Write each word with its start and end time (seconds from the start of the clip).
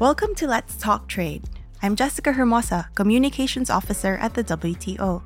Welcome 0.00 0.34
to 0.36 0.48
Let's 0.48 0.74
Talk 0.74 1.06
Trade. 1.06 1.44
I'm 1.80 1.94
Jessica 1.94 2.32
Hermosa, 2.32 2.88
Communications 2.96 3.70
Officer 3.70 4.16
at 4.16 4.34
the 4.34 4.42
WTO. 4.42 5.22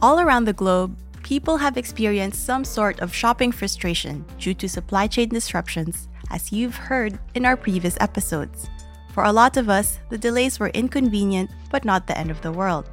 All 0.00 0.18
around 0.18 0.46
the 0.46 0.52
globe, 0.52 0.98
people 1.22 1.56
have 1.58 1.76
experienced 1.76 2.44
some 2.44 2.64
sort 2.64 2.98
of 2.98 3.14
shopping 3.14 3.52
frustration 3.52 4.24
due 4.36 4.52
to 4.54 4.68
supply 4.68 5.06
chain 5.06 5.28
disruptions, 5.28 6.08
as 6.32 6.50
you've 6.50 6.74
heard 6.74 7.20
in 7.36 7.46
our 7.46 7.56
previous 7.56 7.96
episodes. 8.00 8.68
For 9.12 9.22
a 9.22 9.32
lot 9.32 9.56
of 9.56 9.68
us, 9.68 10.00
the 10.10 10.18
delays 10.18 10.58
were 10.58 10.70
inconvenient 10.70 11.52
but 11.70 11.84
not 11.84 12.08
the 12.08 12.18
end 12.18 12.32
of 12.32 12.42
the 12.42 12.50
world. 12.50 12.90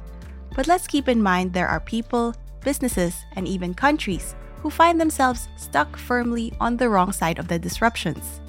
But 0.54 0.68
let's 0.68 0.86
keep 0.86 1.08
in 1.08 1.20
mind 1.20 1.52
there 1.52 1.68
are 1.68 1.80
people, 1.80 2.32
businesses, 2.60 3.16
and 3.32 3.48
even 3.48 3.74
countries 3.74 4.36
who 4.62 4.70
find 4.70 5.00
themselves 5.00 5.48
stuck 5.56 5.96
firmly 5.96 6.52
on 6.60 6.76
the 6.76 6.88
wrong 6.88 7.10
side 7.10 7.40
of 7.40 7.48
the 7.48 7.58
disruptions. 7.58 8.40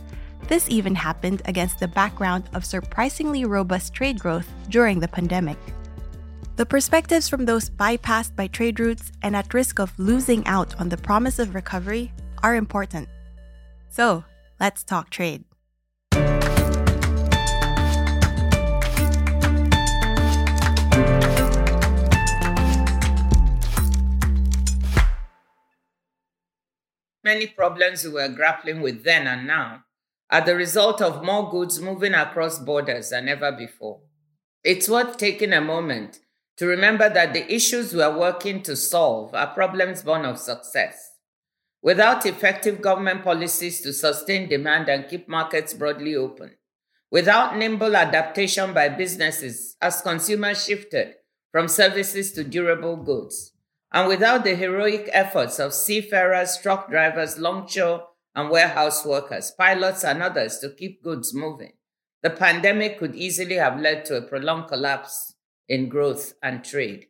This 0.53 0.70
even 0.70 0.93
happened 0.93 1.41
against 1.45 1.80
the 1.80 1.88
background 1.88 2.48
of 2.53 2.63
surprisingly 2.63 3.43
robust 3.43 3.91
trade 3.95 4.20
growth 4.20 4.48
during 4.70 4.99
the 4.99 5.07
pandemic. 5.07 5.57
The 6.57 6.66
perspectives 6.67 7.27
from 7.27 7.45
those 7.45 7.71
bypassed 7.71 8.35
by 8.35 8.45
trade 8.45 8.79
routes 8.79 9.12
and 9.23 9.35
at 9.35 9.52
risk 9.52 9.79
of 9.79 9.98
losing 9.98 10.45
out 10.45 10.79
on 10.79 10.89
the 10.89 10.98
promise 10.98 11.39
of 11.39 11.55
recovery 11.55 12.13
are 12.43 12.53
important. 12.53 13.09
So, 13.89 14.26
let's 14.59 14.84
talk 14.84 15.09
trade. 15.09 15.43
Many 27.23 27.48
problems 27.48 28.04
we 28.04 28.12
were 28.12 28.29
grappling 28.29 28.84
with 28.84 29.04
then 29.04 29.26
and 29.26 29.48
now 29.48 29.85
are 30.30 30.45
the 30.45 30.55
result 30.55 31.02
of 31.02 31.24
more 31.24 31.49
goods 31.49 31.79
moving 31.79 32.13
across 32.13 32.60
borders 32.60 33.10
than 33.10 33.29
ever 33.29 33.52
before. 33.52 34.02
It's 34.63 34.90
worth 34.90 35.18
taking 35.18 35.54
a 35.54 35.62
moment 35.62 36.20
to 36.57 36.68
remember 36.68 37.10
that 37.10 37.34
the 37.34 37.52
issues 37.54 37.93
we 37.93 38.02
are 38.02 38.18
working 38.18 38.62
to 38.63 38.76
solve 38.76 39.34
are 39.34 39.54
problems 39.54 40.04
born 40.04 40.26
of 40.26 40.38
success. 40.38 41.12
Without 41.82 42.26
effective 42.26 42.82
government 42.82 43.24
policies 43.24 43.82
to 43.82 43.91
sustain 43.91 44.48
demand 44.48 44.88
and 44.88 45.07
keep 45.10 45.27
markets 45.27 45.74
broadly 45.74 46.15
open, 46.15 46.52
without 47.12 47.58
nimble 47.58 47.96
adaptation 47.96 48.74
by 48.74 48.87
businesses 48.87 49.76
as 49.82 50.02
consumers 50.02 50.65
shifted 50.65 51.15
from 51.52 51.68
services 51.68 52.32
to 52.32 52.43
durable 52.43 52.96
goods, 52.96 53.52
and 53.91 54.08
without 54.08 54.43
the 54.43 54.55
heroic 54.55 55.10
efforts 55.12 55.60
of 55.60 55.74
seafarers, 55.74 56.58
truck 56.58 56.90
drivers, 56.90 57.37
longshore 57.37 58.08
and 58.35 58.49
warehouse 58.49 59.05
workers, 59.05 59.51
pilots, 59.57 60.03
and 60.03 60.21
others 60.21 60.59
to 60.59 60.70
keep 60.70 61.03
goods 61.03 61.34
moving. 61.34 61.73
The 62.21 62.29
pandemic 62.29 62.99
could 62.99 63.15
easily 63.15 63.55
have 63.55 63.79
led 63.79 64.06
to 64.06 64.17
a 64.17 64.22
prolonged 64.22 64.67
collapse 64.67 65.35
in 65.67 65.90
growth 65.90 66.34
and 66.41 66.63
trade. 66.63 67.07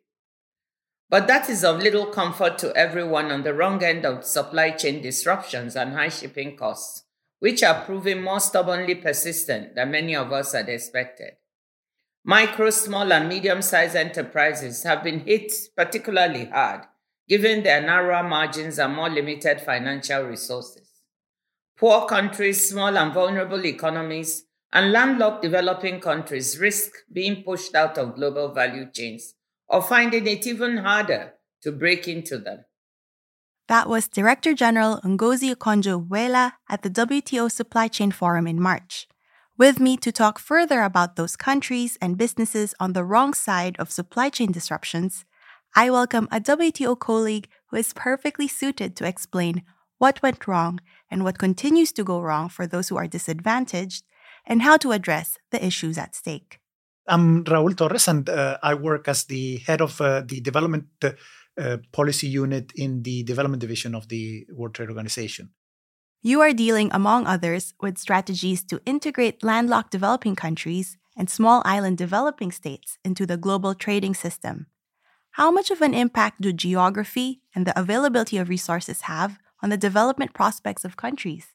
But 1.09 1.27
that 1.27 1.49
is 1.49 1.63
of 1.63 1.77
little 1.77 2.07
comfort 2.07 2.57
to 2.59 2.75
everyone 2.75 3.31
on 3.31 3.43
the 3.43 3.53
wrong 3.53 3.83
end 3.83 4.05
of 4.05 4.25
supply 4.25 4.71
chain 4.71 5.02
disruptions 5.02 5.75
and 5.75 5.93
high 5.93 6.09
shipping 6.09 6.57
costs, 6.57 7.03
which 7.39 7.61
are 7.61 7.85
proving 7.85 8.21
more 8.21 8.39
stubbornly 8.39 8.95
persistent 8.95 9.75
than 9.75 9.91
many 9.91 10.15
of 10.15 10.31
us 10.31 10.53
had 10.53 10.69
expected. 10.69 11.33
Micro, 12.25 12.69
small, 12.69 13.11
and 13.13 13.30
medium 13.30 13.61
sized 13.61 13.95
enterprises 13.95 14.83
have 14.83 15.03
been 15.03 15.19
hit 15.19 15.52
particularly 15.75 16.45
hard, 16.45 16.85
given 17.27 17.61
their 17.61 17.81
narrower 17.81 18.27
margins 18.27 18.80
and 18.80 18.95
more 18.95 19.09
limited 19.09 19.61
financial 19.61 20.23
resources. 20.23 20.92
Poor 21.77 22.05
countries, 22.05 22.69
small 22.69 22.97
and 22.97 23.13
vulnerable 23.13 23.66
economies, 23.66 24.45
and 24.71 24.91
landlocked 24.91 25.41
developing 25.41 25.99
countries 25.99 26.59
risk 26.59 26.91
being 27.11 27.43
pushed 27.43 27.75
out 27.75 27.98
of 27.98 28.15
global 28.15 28.53
value 28.53 28.89
chains 28.92 29.36
or 29.67 29.81
finding 29.81 30.25
it 30.27 30.45
even 30.48 30.77
harder 30.77 31.33
to 31.61 31.71
break 31.71 32.08
into 32.08 32.37
them. 32.37 32.65
That 33.67 33.87
was 33.87 34.08
Director 34.08 34.53
General 34.53 34.99
Ngozi 35.03 35.55
Okonjo-Iweala 35.55 36.53
at 36.70 36.81
the 36.81 36.89
WTO 36.89 37.49
Supply 37.49 37.87
Chain 37.87 38.11
Forum 38.11 38.45
in 38.45 38.61
March. 38.61 39.08
With 39.58 39.80
me 39.80 39.98
to 39.98 40.11
talk 40.11 40.39
further 40.39 40.81
about 40.81 41.15
those 41.15 41.36
countries 41.36 41.98
and 42.02 42.17
businesses 42.17 42.73
on 42.80 42.93
the 42.93 43.05
wrong 43.05 43.33
side 43.33 43.75
of 43.80 43.92
supply 43.92 44.30
chain 44.30 44.52
disruptions, 44.52 45.25
I 45.75 45.89
welcome 45.89 46.27
a 46.31 46.42
WTO 46.42 46.99
colleague 46.99 47.48
who 47.67 47.77
is 47.77 47.93
perfectly 47.93 48.48
suited 48.48 48.95
to 48.98 49.08
explain 49.08 49.64
what 50.03 50.21
went 50.21 50.47
wrong 50.49 50.81
and 51.09 51.23
what 51.23 51.37
continues 51.45 51.93
to 51.93 52.03
go 52.03 52.19
wrong 52.19 52.49
for 52.49 52.67
those 52.67 52.89
who 52.89 52.97
are 52.97 53.08
disadvantaged, 53.08 54.03
and 54.45 54.61
how 54.61 54.75
to 54.75 54.91
address 54.91 55.37
the 55.52 55.65
issues 55.69 55.97
at 55.97 56.14
stake. 56.14 56.59
I'm 57.08 57.45
Raul 57.45 57.73
Torres, 57.77 58.09
and 58.09 58.27
uh, 58.30 58.58
I 58.61 58.73
work 58.73 59.08
as 59.08 59.23
the 59.23 59.45
head 59.67 59.81
of 59.81 60.02
uh, 60.02 60.21
the 60.25 60.42
development 60.42 60.87
uh, 61.05 61.77
policy 61.93 62.27
unit 62.27 62.73
in 62.75 63.03
the 63.03 63.23
development 63.23 63.61
division 63.61 63.95
of 63.95 64.09
the 64.09 64.45
World 64.52 64.73
Trade 64.75 64.89
Organization. 64.89 65.52
You 66.21 66.42
are 66.42 66.53
dealing, 66.53 66.89
among 66.92 67.25
others, 67.25 67.73
with 67.80 67.97
strategies 67.97 68.61
to 68.65 68.81
integrate 68.86 69.43
landlocked 69.43 69.92
developing 69.92 70.36
countries 70.36 70.97
and 71.17 71.30
small 71.30 71.61
island 71.63 71.97
developing 71.97 72.52
states 72.52 72.97
into 73.05 73.25
the 73.25 73.37
global 73.37 73.73
trading 73.73 74.15
system. 74.15 74.67
How 75.39 75.49
much 75.49 75.71
of 75.71 75.81
an 75.81 75.93
impact 75.93 76.42
do 76.42 76.52
geography 76.52 77.42
and 77.55 77.65
the 77.65 77.77
availability 77.80 78.37
of 78.37 78.49
resources 78.49 79.02
have 79.13 79.39
on 79.63 79.69
the 79.69 79.77
development 79.77 80.33
prospects 80.33 80.85
of 80.85 80.97
countries? 80.97 81.47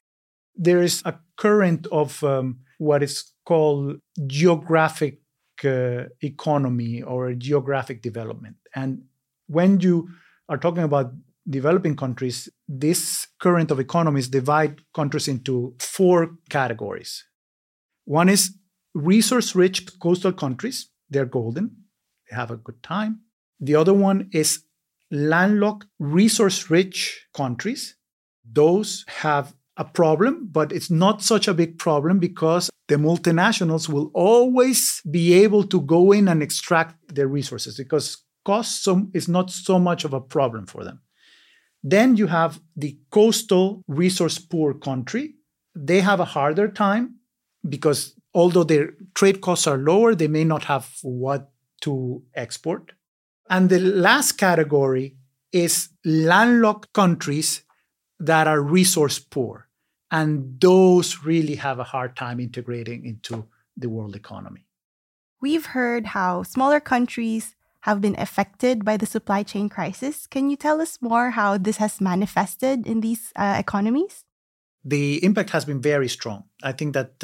There 0.55 0.81
is 0.81 1.01
a 1.05 1.19
current 1.37 1.87
of 1.91 2.21
um, 2.23 2.61
what 2.79 3.03
is 3.03 3.31
called 3.45 3.99
geographic 4.27 5.21
uh, 5.63 6.05
economy 6.21 7.01
or 7.01 7.33
geographic 7.33 8.01
development. 8.01 8.55
And 8.75 9.03
when 9.47 9.79
you 9.79 10.09
are 10.49 10.57
talking 10.57 10.83
about 10.83 11.13
developing 11.49 11.95
countries, 11.95 12.49
this 12.67 13.27
current 13.39 13.71
of 13.71 13.79
economies 13.79 14.27
divide 14.27 14.81
countries 14.93 15.27
into 15.27 15.75
four 15.79 16.31
categories. 16.49 17.25
One 18.05 18.29
is 18.29 18.55
resource 18.93 19.55
rich 19.55 19.87
coastal 19.99 20.33
countries, 20.33 20.89
they're 21.09 21.25
golden, 21.25 21.75
they 22.29 22.35
have 22.35 22.51
a 22.51 22.57
good 22.57 22.81
time. 22.81 23.21
The 23.59 23.75
other 23.75 23.93
one 23.93 24.29
is 24.31 24.63
landlocked, 25.11 25.85
resource 25.99 26.69
rich 26.69 27.27
countries, 27.33 27.95
those 28.53 29.05
have 29.07 29.53
a 29.77 29.85
problem, 29.85 30.49
but 30.51 30.71
it's 30.71 30.91
not 30.91 31.21
such 31.21 31.47
a 31.47 31.53
big 31.53 31.79
problem 31.79 32.19
because 32.19 32.69
the 32.87 32.95
multinationals 32.95 33.87
will 33.87 34.11
always 34.13 35.01
be 35.09 35.33
able 35.33 35.63
to 35.63 35.81
go 35.81 36.11
in 36.11 36.27
and 36.27 36.43
extract 36.43 36.95
their 37.15 37.27
resources 37.27 37.77
because 37.77 38.17
cost 38.45 38.87
is 39.13 39.27
not 39.27 39.49
so 39.51 39.79
much 39.79 40.03
of 40.03 40.13
a 40.13 40.21
problem 40.21 40.65
for 40.65 40.83
them. 40.83 41.01
Then 41.83 42.17
you 42.17 42.27
have 42.27 42.59
the 42.75 42.97
coastal 43.09 43.83
resource 43.87 44.37
poor 44.37 44.73
country. 44.73 45.35
They 45.75 46.01
have 46.01 46.19
a 46.19 46.25
harder 46.25 46.67
time 46.67 47.19
because 47.67 48.15
although 48.33 48.63
their 48.63 48.93
trade 49.13 49.39
costs 49.39 49.67
are 49.67 49.77
lower, 49.77 50.13
they 50.13 50.27
may 50.27 50.43
not 50.43 50.65
have 50.65 50.97
what 51.03 51.51
to 51.81 52.23
export. 52.33 52.93
And 53.49 53.69
the 53.69 53.79
last 53.79 54.33
category 54.33 55.15
is 55.51 55.89
landlocked 56.03 56.91
countries 56.93 57.63
that 58.19 58.47
are 58.47 58.61
resource 58.61 59.19
poor. 59.19 59.67
And 60.11 60.59
those 60.59 61.23
really 61.23 61.55
have 61.55 61.79
a 61.79 61.83
hard 61.83 62.15
time 62.15 62.39
integrating 62.39 63.05
into 63.05 63.47
the 63.77 63.89
world 63.89 64.15
economy. 64.15 64.65
We've 65.41 65.67
heard 65.67 66.07
how 66.07 66.43
smaller 66.43 66.79
countries 66.79 67.55
have 67.81 68.01
been 68.01 68.15
affected 68.19 68.83
by 68.83 68.97
the 68.97 69.05
supply 69.05 69.43
chain 69.43 69.69
crisis. 69.69 70.27
Can 70.27 70.49
you 70.49 70.57
tell 70.57 70.81
us 70.81 70.97
more 71.01 71.31
how 71.31 71.57
this 71.57 71.77
has 71.77 72.01
manifested 72.01 72.85
in 72.85 73.01
these 73.01 73.31
uh, 73.35 73.55
economies? 73.57 74.25
The 74.83 75.23
impact 75.23 75.51
has 75.51 75.65
been 75.65 75.81
very 75.81 76.09
strong. 76.09 76.45
I 76.61 76.73
think 76.73 76.93
that 76.93 77.23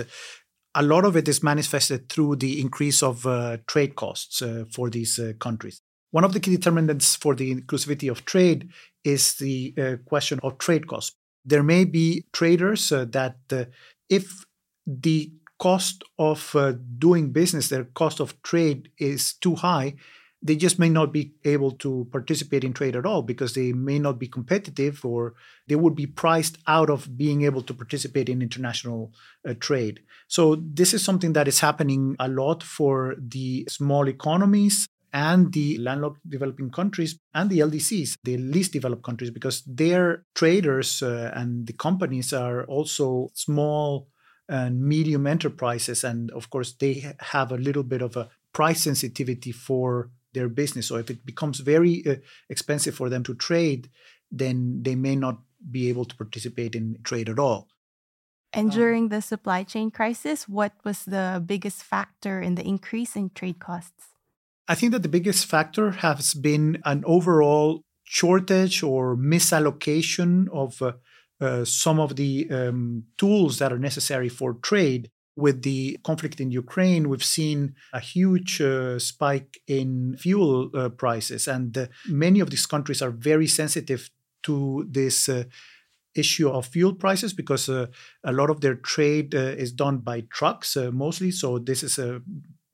a 0.76 0.84
lot 0.84 1.06
of 1.06 1.16
it 1.16 1.28
is 1.28 1.44
manifested 1.44 2.10
through 2.10 2.38
the 2.38 2.62
increase 2.62 3.02
of 3.02 3.26
uh, 3.26 3.58
trade 3.68 3.96
costs 3.96 4.42
uh, 4.42 4.66
for 4.72 4.90
these 4.90 5.20
uh, 5.20 5.34
countries. 5.40 5.82
One 6.12 6.24
of 6.24 6.34
the 6.34 6.40
key 6.40 6.56
determinants 6.56 7.16
for 7.16 7.36
the 7.36 7.56
inclusivity 7.56 8.10
of 8.10 8.26
trade 8.26 8.70
is 9.06 9.36
the 9.36 9.74
uh, 9.78 9.96
question 10.06 10.40
of 10.44 10.58
trade 10.58 10.88
costs. 10.88 11.16
There 11.46 11.64
may 11.64 11.86
be 11.86 12.26
traders 12.34 12.92
uh, 12.92 13.06
that, 13.12 13.38
uh, 13.52 13.66
if 14.10 14.46
the 14.86 15.32
cost 15.60 16.04
of 16.20 16.56
uh, 16.56 16.74
doing 16.98 17.32
business, 17.32 17.70
their 17.70 17.86
cost 17.86 18.20
of 18.20 18.42
trade 18.42 18.90
is 18.98 19.34
too 19.36 19.56
high, 19.56 19.96
they 20.42 20.56
just 20.56 20.78
may 20.78 20.90
not 20.90 21.12
be 21.12 21.34
able 21.44 21.72
to 21.72 22.08
participate 22.12 22.64
in 22.64 22.74
trade 22.74 22.96
at 22.96 23.06
all 23.06 23.24
because 23.24 23.54
they 23.54 23.74
may 23.74 23.98
not 23.98 24.20
be 24.20 24.28
competitive 24.28 25.04
or 25.04 25.34
they 25.68 25.76
would 25.76 25.96
be 25.96 26.06
priced 26.06 26.58
out 26.68 26.90
of 26.90 27.18
being 27.18 27.44
able 27.44 27.64
to 27.64 27.74
participate 27.74 28.30
in 28.30 28.42
international 28.42 29.12
uh, 29.48 29.54
trade. 29.60 30.02
So, 30.28 30.56
this 30.56 30.94
is 30.94 31.04
something 31.04 31.34
that 31.34 31.48
is 31.48 31.62
happening 31.62 32.16
a 32.20 32.28
lot 32.28 32.62
for 32.62 33.16
the 33.18 33.66
small 33.70 34.08
economies 34.08 34.88
and 35.16 35.54
the 35.54 35.78
landlocked 35.78 36.20
developing 36.30 36.70
countries 36.70 37.18
and 37.34 37.50
the 37.50 37.60
LDCs, 37.60 38.18
the 38.26 38.36
least 38.36 38.74
developed 38.74 39.02
countries, 39.02 39.32
because 39.32 39.64
their 39.66 40.26
traders 40.36 41.02
uh, 41.02 41.32
and 41.34 41.68
the 41.68 41.74
companies 41.74 42.34
are 42.34 42.66
also 42.66 43.30
small 43.34 44.10
and 44.50 44.84
medium 44.84 45.26
enterprises. 45.26 46.04
And 46.04 46.30
of 46.32 46.50
course, 46.50 46.74
they 46.74 47.16
have 47.20 47.54
a 47.54 47.58
little 47.58 47.84
bit 47.84 48.02
of 48.02 48.18
a 48.18 48.28
price 48.52 48.82
sensitivity 48.82 49.54
for 49.54 50.10
their 50.34 50.50
business. 50.50 50.88
So 50.88 50.98
if 50.98 51.10
it 51.10 51.26
becomes 51.26 51.62
very 51.62 52.06
uh, 52.06 52.16
expensive 52.50 52.96
for 52.96 53.08
them 53.10 53.24
to 53.24 53.36
trade, 53.36 53.90
then 54.30 54.84
they 54.84 54.96
may 54.96 55.16
not 55.16 55.40
be 55.72 55.88
able 55.88 56.04
to 56.04 56.16
participate 56.18 56.76
in 56.76 56.98
trade 57.06 57.30
at 57.30 57.40
all. 57.40 57.70
And 58.52 58.70
um, 58.70 58.76
during 58.76 59.08
the 59.08 59.22
supply 59.22 59.64
chain 59.64 59.92
crisis, 59.92 60.50
what 60.50 60.74
was 60.84 61.06
the 61.06 61.42
biggest 61.46 61.84
factor 61.84 62.42
in 62.42 62.56
the 62.56 62.68
increase 62.68 63.16
in 63.16 63.30
trade 63.30 63.60
costs? 63.60 64.15
I 64.68 64.76
think 64.76 64.92
that 64.94 65.04
the 65.04 65.10
biggest 65.10 65.46
factor 65.46 65.92
has 65.92 66.34
been 66.34 66.82
an 66.86 67.04
overall 67.06 67.82
shortage 68.04 68.82
or 68.84 69.16
misallocation 69.16 70.48
of 70.52 70.82
uh, 70.82 70.94
uh, 71.40 71.66
some 71.66 72.00
of 72.00 72.16
the 72.16 72.48
um, 72.50 73.04
tools 73.18 73.60
that 73.60 73.72
are 73.72 73.80
necessary 73.80 74.30
for 74.30 74.54
trade. 74.54 75.10
With 75.38 75.64
the 75.64 76.00
conflict 76.06 76.40
in 76.40 76.50
Ukraine, 76.50 77.10
we've 77.10 77.22
seen 77.22 77.76
a 77.92 78.00
huge 78.00 78.62
uh, 78.62 78.98
spike 79.00 79.60
in 79.68 80.16
fuel 80.18 80.70
uh, 80.74 80.88
prices, 80.88 81.46
and 81.46 81.78
uh, 81.78 81.88
many 82.08 82.40
of 82.40 82.52
these 82.52 82.66
countries 82.66 83.02
are 83.02 83.12
very 83.12 83.48
sensitive 83.48 84.10
to 84.44 84.88
this 84.90 85.28
uh, 85.28 85.44
issue 86.16 86.50
of 86.50 86.68
fuel 86.68 86.94
prices 86.94 87.34
because 87.34 87.68
uh, 87.68 87.88
a 88.24 88.32
lot 88.32 88.50
of 88.50 88.62
their 88.62 88.76
trade 88.76 89.36
uh, 89.36 89.40
is 89.40 89.74
done 89.74 89.98
by 89.98 90.24
trucks 90.32 90.78
uh, 90.78 90.90
mostly. 90.92 91.32
So 91.32 91.60
this 91.60 91.84
is 91.84 92.00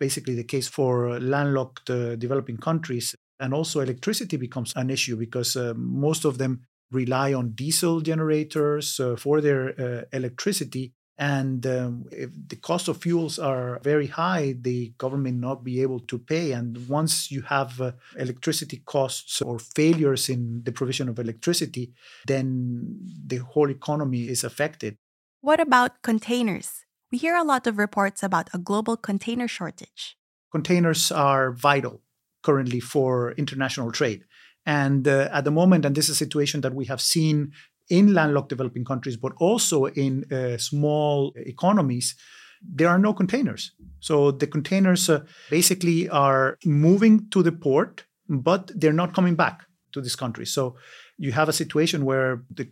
basically 0.06 0.36
the 0.36 0.50
case 0.53 0.68
for 0.68 1.19
landlocked 1.19 1.86
developing 2.25 2.57
countries. 2.57 3.15
And 3.39 3.53
also 3.53 3.80
electricity 3.80 4.38
becomes 4.38 4.74
an 4.75 4.89
issue 4.89 5.15
because 5.25 5.51
most 5.75 6.25
of 6.25 6.38
them 6.38 6.53
rely 6.92 7.33
on 7.33 7.51
diesel 7.51 8.01
generators 8.01 9.00
uh, 9.00 9.15
for 9.15 9.42
their 9.42 9.62
uh, 9.80 10.03
electricity. 10.13 10.94
And 11.18 11.65
um, 11.68 12.06
if 12.12 12.31
the 12.48 12.56
cost 12.56 12.88
of 12.88 12.98
fuels 12.98 13.38
are 13.38 13.80
very 13.83 14.07
high, 14.07 14.56
the 14.59 14.94
government 14.98 15.39
not 15.39 15.63
be 15.63 15.81
able 15.81 16.00
to 16.12 16.18
pay. 16.18 16.51
And 16.51 16.89
once 16.89 17.30
you 17.30 17.42
have 17.44 17.80
uh, 17.80 17.92
electricity 18.18 18.81
costs 18.86 19.42
or 19.42 19.59
failures 19.59 20.30
in 20.30 20.63
the 20.63 20.71
provision 20.71 21.09
of 21.09 21.19
electricity, 21.19 21.94
then 22.25 22.98
the 23.27 23.38
whole 23.38 23.69
economy 23.69 24.30
is 24.30 24.44
affected. 24.44 24.98
What 25.42 25.59
about 25.59 26.01
containers? 26.01 26.86
We 27.11 27.17
hear 27.17 27.35
a 27.35 27.43
lot 27.43 27.67
of 27.67 27.77
reports 27.77 28.23
about 28.23 28.49
a 28.53 28.57
global 28.57 28.95
container 28.95 29.47
shortage. 29.47 30.17
Containers 30.49 31.11
are 31.11 31.51
vital 31.51 32.01
currently 32.41 32.79
for 32.79 33.33
international 33.33 33.91
trade. 33.91 34.23
And 34.65 35.05
uh, 35.07 35.27
at 35.33 35.43
the 35.43 35.51
moment, 35.51 35.83
and 35.83 35.93
this 35.93 36.05
is 36.05 36.15
a 36.15 36.23
situation 36.25 36.61
that 36.61 36.73
we 36.73 36.85
have 36.85 37.01
seen 37.01 37.51
in 37.89 38.13
landlocked 38.13 38.47
developing 38.47 38.85
countries, 38.85 39.17
but 39.17 39.33
also 39.39 39.85
in 39.87 40.23
uh, 40.31 40.57
small 40.57 41.33
economies, 41.35 42.15
there 42.61 42.87
are 42.87 42.99
no 42.99 43.13
containers. 43.13 43.73
So 43.99 44.31
the 44.31 44.47
containers 44.47 45.09
uh, 45.09 45.25
basically 45.49 46.07
are 46.07 46.57
moving 46.63 47.29
to 47.31 47.43
the 47.43 47.51
port, 47.51 48.05
but 48.29 48.71
they're 48.73 48.93
not 48.93 49.13
coming 49.13 49.35
back 49.35 49.65
to 49.91 49.99
this 49.99 50.15
country. 50.15 50.45
So 50.45 50.77
you 51.17 51.33
have 51.33 51.49
a 51.49 51.53
situation 51.53 52.05
where 52.05 52.43
the 52.49 52.71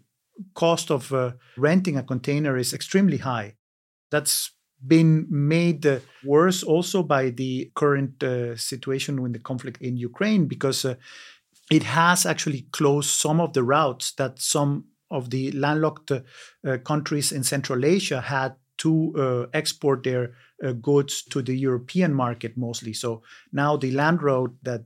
cost 0.54 0.90
of 0.90 1.12
uh, 1.12 1.34
renting 1.58 1.98
a 1.98 2.04
container 2.04 2.56
is 2.56 2.74
extremely 2.74 3.18
high. 3.18 3.56
That's 4.12 4.52
been 4.86 5.28
made 5.30 5.86
uh, 5.86 6.00
worse 6.24 6.64
also 6.64 7.04
by 7.04 7.30
the 7.32 7.72
current 7.76 8.24
uh, 8.24 8.56
situation 8.56 9.22
with 9.22 9.34
the 9.34 9.40
conflict 9.40 9.82
in 9.82 9.98
Ukraine 9.98 10.46
because 10.48 10.86
uh, 10.86 10.96
it 11.70 11.84
has 11.84 12.26
actually 12.26 12.62
closed 12.72 13.10
some 13.10 13.42
of 13.42 13.54
the 13.54 13.64
routes 13.64 14.14
that 14.14 14.40
some 14.40 14.86
of 15.12 15.30
the 15.30 15.52
landlocked 15.52 16.12
uh, 16.12 16.78
countries 16.86 17.32
in 17.32 17.44
Central 17.44 17.84
Asia 17.84 18.22
had 18.22 18.56
to 18.78 19.14
uh, 19.18 19.46
export 19.54 20.04
their 20.04 20.36
uh, 20.64 20.72
goods 20.74 21.24
to 21.24 21.42
the 21.42 21.56
European 21.56 22.14
market 22.14 22.56
mostly. 22.56 22.94
So 22.94 23.24
now 23.52 23.76
the 23.76 23.92
land 23.92 24.24
road 24.24 24.56
that 24.64 24.86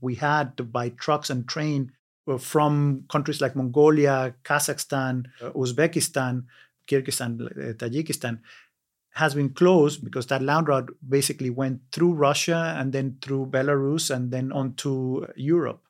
we 0.00 0.14
had 0.16 0.72
by 0.72 0.90
trucks 0.90 1.30
and 1.30 1.48
train 1.48 1.92
from 2.38 3.04
countries 3.10 3.40
like 3.40 3.54
Mongolia, 3.54 4.34
Kazakhstan, 4.44 5.26
Uzbekistan, 5.54 6.44
Kyrgyzstan, 6.86 7.76
Tajikistan 7.76 8.40
has 9.14 9.34
been 9.34 9.50
closed 9.50 10.04
because 10.04 10.26
that 10.26 10.42
land 10.42 10.68
route 10.68 10.90
basically 11.08 11.50
went 11.50 11.80
through 11.92 12.14
Russia 12.14 12.74
and 12.76 12.92
then 12.92 13.16
through 13.22 13.46
Belarus 13.46 14.14
and 14.14 14.30
then 14.30 14.50
on 14.52 14.74
to 14.74 15.26
Europe. 15.36 15.82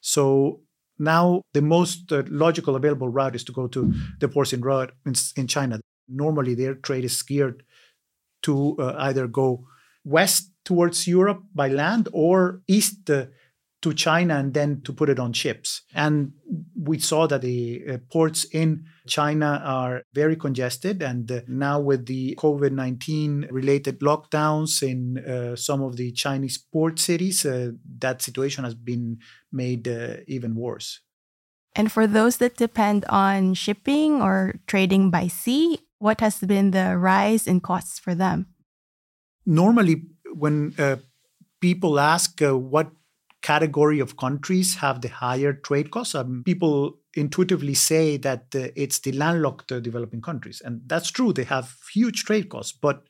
So 0.00 0.60
now 0.98 1.42
the 1.54 1.62
most 1.62 2.12
uh, 2.12 2.22
logical 2.28 2.76
available 2.76 3.08
route 3.08 3.34
is 3.34 3.44
to 3.44 3.52
go 3.52 3.66
to 3.68 3.92
the 4.20 4.28
ports 4.28 4.52
in, 4.52 4.62
in, 5.06 5.14
in 5.36 5.46
China. 5.46 5.80
Normally, 6.08 6.54
their 6.54 6.74
trade 6.74 7.04
is 7.04 7.20
geared 7.22 7.62
to 8.42 8.76
uh, 8.78 8.94
either 8.98 9.26
go 9.26 9.66
west 10.04 10.52
towards 10.64 11.06
Europe 11.06 11.42
by 11.54 11.68
land 11.68 12.08
or 12.12 12.60
east 12.68 13.10
uh, 13.10 13.26
to 13.86 13.94
China 13.94 14.34
and 14.34 14.52
then 14.52 14.80
to 14.82 14.92
put 14.92 15.08
it 15.08 15.20
on 15.20 15.32
ships. 15.32 15.82
And 15.94 16.32
we 16.76 16.98
saw 16.98 17.28
that 17.28 17.42
the 17.42 17.84
uh, 17.88 17.98
ports 18.10 18.44
in 18.50 18.84
China 19.06 19.62
are 19.64 20.02
very 20.12 20.34
congested. 20.34 21.02
And 21.02 21.30
uh, 21.30 21.42
now, 21.46 21.78
with 21.78 22.06
the 22.06 22.34
COVID 22.34 22.72
19 22.72 23.46
related 23.52 24.00
lockdowns 24.00 24.82
in 24.82 25.18
uh, 25.18 25.54
some 25.54 25.82
of 25.82 25.96
the 25.96 26.10
Chinese 26.10 26.58
port 26.58 26.98
cities, 26.98 27.46
uh, 27.46 27.70
that 27.98 28.22
situation 28.22 28.64
has 28.64 28.74
been 28.74 29.18
made 29.52 29.86
uh, 29.86 30.16
even 30.26 30.56
worse. 30.56 31.00
And 31.76 31.92
for 31.92 32.08
those 32.08 32.38
that 32.38 32.56
depend 32.56 33.04
on 33.08 33.54
shipping 33.54 34.20
or 34.20 34.56
trading 34.66 35.12
by 35.12 35.28
sea, 35.28 35.78
what 35.98 36.20
has 36.20 36.40
been 36.40 36.72
the 36.72 36.98
rise 36.98 37.46
in 37.46 37.60
costs 37.60 38.00
for 38.00 38.16
them? 38.16 38.46
Normally, 39.44 40.02
when 40.34 40.74
uh, 40.76 40.96
people 41.60 42.00
ask 42.00 42.40
what 42.40 42.90
category 43.46 44.00
of 44.00 44.16
countries 44.16 44.74
have 44.76 45.00
the 45.02 45.08
higher 45.08 45.52
trade 45.52 45.92
costs. 45.92 46.16
Um, 46.16 46.42
people 46.44 46.98
intuitively 47.14 47.74
say 47.74 48.16
that 48.16 48.46
uh, 48.56 48.68
it's 48.74 48.98
the 48.98 49.12
landlocked 49.12 49.70
uh, 49.70 49.78
developing 49.78 50.20
countries. 50.20 50.60
And 50.64 50.80
that's 50.86 51.12
true, 51.12 51.32
they 51.32 51.44
have 51.44 51.76
huge 51.94 52.24
trade 52.24 52.48
costs. 52.48 52.72
But 52.72 53.04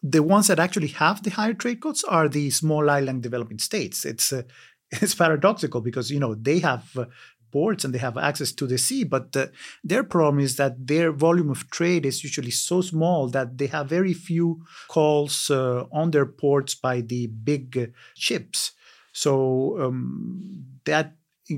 the 0.00 0.22
ones 0.22 0.46
that 0.46 0.60
actually 0.60 0.92
have 1.04 1.24
the 1.24 1.30
higher 1.30 1.54
trade 1.54 1.80
costs 1.80 2.04
are 2.04 2.28
the 2.28 2.50
small 2.50 2.88
island 2.88 3.24
developing 3.24 3.58
states. 3.58 4.04
It's 4.04 4.32
uh, 4.32 4.42
it's 5.02 5.14
paradoxical 5.16 5.80
because 5.80 6.08
you 6.08 6.20
know 6.20 6.36
they 6.36 6.60
have 6.60 6.84
uh, 6.96 7.06
ports 7.50 7.84
and 7.84 7.92
they 7.92 7.98
have 7.98 8.16
access 8.16 8.52
to 8.52 8.68
the 8.68 8.78
sea, 8.78 9.02
but 9.02 9.36
uh, 9.36 9.48
their 9.82 10.04
problem 10.04 10.38
is 10.38 10.54
that 10.56 10.86
their 10.86 11.10
volume 11.10 11.50
of 11.50 11.68
trade 11.70 12.06
is 12.06 12.22
usually 12.22 12.52
so 12.52 12.80
small 12.80 13.28
that 13.28 13.58
they 13.58 13.66
have 13.66 13.88
very 13.88 14.14
few 14.14 14.60
calls 14.88 15.50
on 15.50 16.12
their 16.12 16.26
ports 16.26 16.76
by 16.76 17.00
the 17.00 17.26
big 17.28 17.92
ships. 18.14 18.73
So 19.14 19.80
um, 19.80 20.64
that 20.84 21.14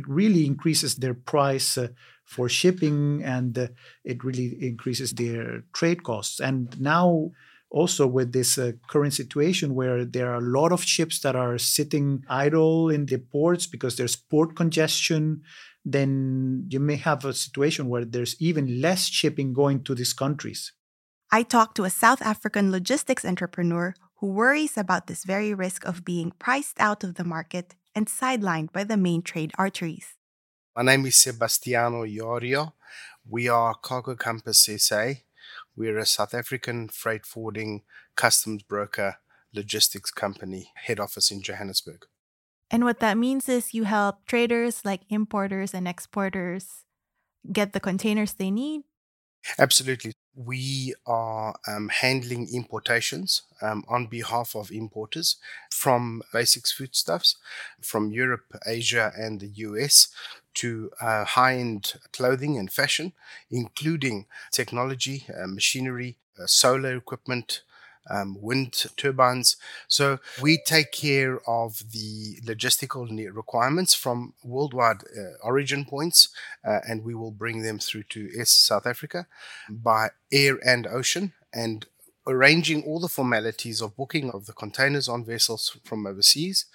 really 0.06 0.46
increases 0.46 0.96
their 0.96 1.14
price 1.14 1.76
uh, 1.76 1.88
for 2.25 2.48
shipping 2.48 3.22
and 3.25 3.58
uh, 3.58 3.68
it 4.04 4.22
really 4.22 4.56
increases 4.60 5.12
their 5.12 5.62
trade 5.72 6.04
costs. 6.04 6.38
And 6.38 6.78
now, 6.80 7.30
also 7.70 8.06
with 8.06 8.32
this 8.32 8.58
uh, 8.58 8.72
current 8.88 9.12
situation 9.12 9.75
where 9.75 10.04
there 10.04 10.30
are 10.30 10.38
a 10.38 10.50
lot 10.60 10.70
of 10.70 10.84
ships 10.84 11.20
that 11.20 11.34
are 11.34 11.58
sitting 11.58 12.22
idle 12.28 12.88
in 12.90 13.06
the 13.06 13.18
ports 13.18 13.66
because 13.66 13.96
there's 13.96 14.14
port 14.14 14.54
congestion, 14.54 15.42
then 15.84 16.64
you 16.68 16.78
may 16.78 16.96
have 16.96 17.25
a 17.25 17.34
situation 17.34 17.88
where 17.88 18.04
there's 18.04 18.36
even 18.40 18.80
less 18.80 19.06
shipping 19.06 19.52
going 19.52 19.82
to 19.82 19.94
these 19.94 20.12
countries. 20.12 20.72
I 21.32 21.42
talked 21.42 21.76
to 21.76 21.84
a 21.84 21.90
South 21.90 22.22
African 22.22 22.70
logistics 22.70 23.25
entrepreneur 23.25 23.94
who 24.16 24.28
worries 24.28 24.76
about 24.76 25.06
this 25.06 25.25
very 25.25 25.52
risk 25.52 25.85
of 25.85 26.04
being 26.04 26.32
priced 26.38 26.80
out 26.80 27.04
of 27.04 27.14
the 27.14 27.25
market 27.25 27.75
and 27.94 28.06
sidelined 28.06 28.73
by 28.73 28.85
the 28.85 28.96
main 28.96 29.23
trade 29.23 29.52
arteries. 29.58 30.14
My 30.75 30.82
name 30.82 31.06
is 31.06 31.16
Sebastiano 31.16 32.04
Iorio. 32.04 32.73
We 33.28 33.49
are 33.49 33.75
Cargo 33.75 34.14
Compass 34.14 34.68
SA. 34.78 35.14
We're 35.76 35.99
a 35.99 36.06
South 36.06 36.35
African 36.35 36.88
freight 36.88 37.26
forwarding 37.26 37.82
customs 38.14 38.62
broker 38.62 39.16
logistics 39.54 40.11
company, 40.11 40.73
head 40.75 41.00
office 41.00 41.30
in 41.30 41.42
Johannesburg. 41.42 42.04
And 42.70 42.85
what 42.85 43.00
that 43.00 43.16
means 43.16 43.49
is 43.49 43.75
you 43.75 43.85
help 43.85 44.26
traders 44.26 44.85
like 44.85 45.02
importers 45.08 45.73
and 45.73 45.87
exporters 45.87 46.85
get 47.52 47.73
the 47.73 47.80
containers 47.80 48.35
they 48.35 48.50
need 48.50 48.82
Absolutely. 49.58 50.12
We 50.37 50.95
are 51.07 51.59
um, 51.66 51.88
handling 51.88 52.49
importations 52.52 53.43
um, 53.62 53.85
on 53.88 54.07
behalf 54.07 54.55
of 54.55 54.71
importers 54.71 55.37
from 55.71 56.23
basics 56.33 56.71
foodstuffs 56.73 57.37
from 57.81 58.12
Europe, 58.12 58.45
Asia, 58.66 59.12
and 59.16 59.40
the 59.40 59.49
US 59.49 60.09
to 60.55 60.90
uh, 61.00 61.25
high 61.25 61.57
end 61.57 61.95
clothing 62.12 62.59
and 62.59 62.71
fashion, 62.71 63.14
including 63.50 64.26
technology, 64.52 65.26
uh, 65.35 65.47
machinery, 65.47 66.19
uh, 66.38 66.47
solar 66.47 66.97
equipment, 66.97 67.62
um, 68.10 68.36
wind 68.40 68.72
turbines. 68.96 69.56
So 69.88 70.18
we 70.40 70.58
take 70.64 70.92
care 70.92 71.40
of 71.46 71.82
the 71.92 72.40
logistical 72.44 73.08
requirements 73.34 73.94
from 73.94 74.34
worldwide 74.42 75.02
uh, 75.16 75.36
origin 75.42 75.84
points, 75.84 76.28
uh, 76.64 76.80
and 76.88 77.04
we 77.04 77.14
will 77.14 77.30
bring 77.32 77.62
them 77.62 77.78
through 77.78 78.04
to 78.04 78.30
S 78.38 78.50
South 78.50 78.86
Africa 78.86 79.26
by 79.68 80.10
air 80.32 80.58
and 80.64 80.86
ocean. 80.86 81.32
And 81.52 81.86
arranging 82.26 82.82
all 82.82 83.00
the 83.00 83.08
formalities 83.08 83.80
of 83.80 83.96
booking 83.96 84.30
of 84.30 84.46
the 84.46 84.52
containers 84.52 85.08
on 85.08 85.25
vessels 85.25 85.76
from 85.84 86.06
overseas 86.06 86.66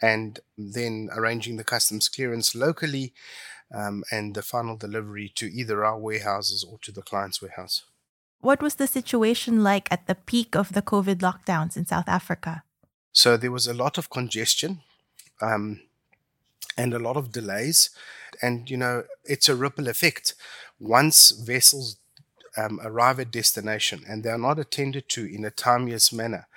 and 0.00 0.40
then 0.56 1.08
arranging 1.12 1.56
the 1.56 1.64
customs 1.64 2.08
clearance 2.08 2.54
locally 2.54 3.12
um, 3.74 4.04
and 4.10 4.34
the 4.34 4.42
final 4.42 4.76
delivery 4.76 5.30
to 5.34 5.46
either 5.46 5.84
our 5.84 5.98
warehouses 5.98 6.64
or 6.64 6.78
to 6.78 6.92
the 6.92 7.02
client's 7.02 7.40
warehouse. 7.42 7.82
What 8.42 8.60
was 8.60 8.74
the 8.74 8.88
situation 8.88 9.62
like 9.62 9.86
at 9.92 10.08
the 10.08 10.16
peak 10.16 10.56
of 10.56 10.72
the 10.72 10.82
COVID 10.82 11.18
lockdowns 11.18 11.76
in 11.76 11.86
South 11.86 12.08
Africa? 12.08 12.64
So 13.12 13.36
there 13.36 13.52
was 13.52 13.68
a 13.68 13.72
lot 13.72 13.98
of 13.98 14.10
congestion 14.10 14.80
um, 15.40 15.80
and 16.76 16.92
a 16.92 16.98
lot 16.98 17.16
of 17.16 17.30
delays. 17.30 17.90
And, 18.42 18.68
you 18.68 18.76
know, 18.76 19.04
it's 19.24 19.48
a 19.48 19.54
ripple 19.54 19.86
effect. 19.86 20.34
Once 20.80 21.30
vessels 21.30 21.98
um, 22.56 22.80
arrive 22.82 23.20
at 23.20 23.30
destination 23.30 24.02
and 24.08 24.24
they 24.24 24.30
are 24.30 24.38
not 24.38 24.58
attended 24.58 25.08
to 25.10 25.24
in 25.24 25.44
a 25.44 25.52
timeous 25.52 26.12
manner, 26.12 26.48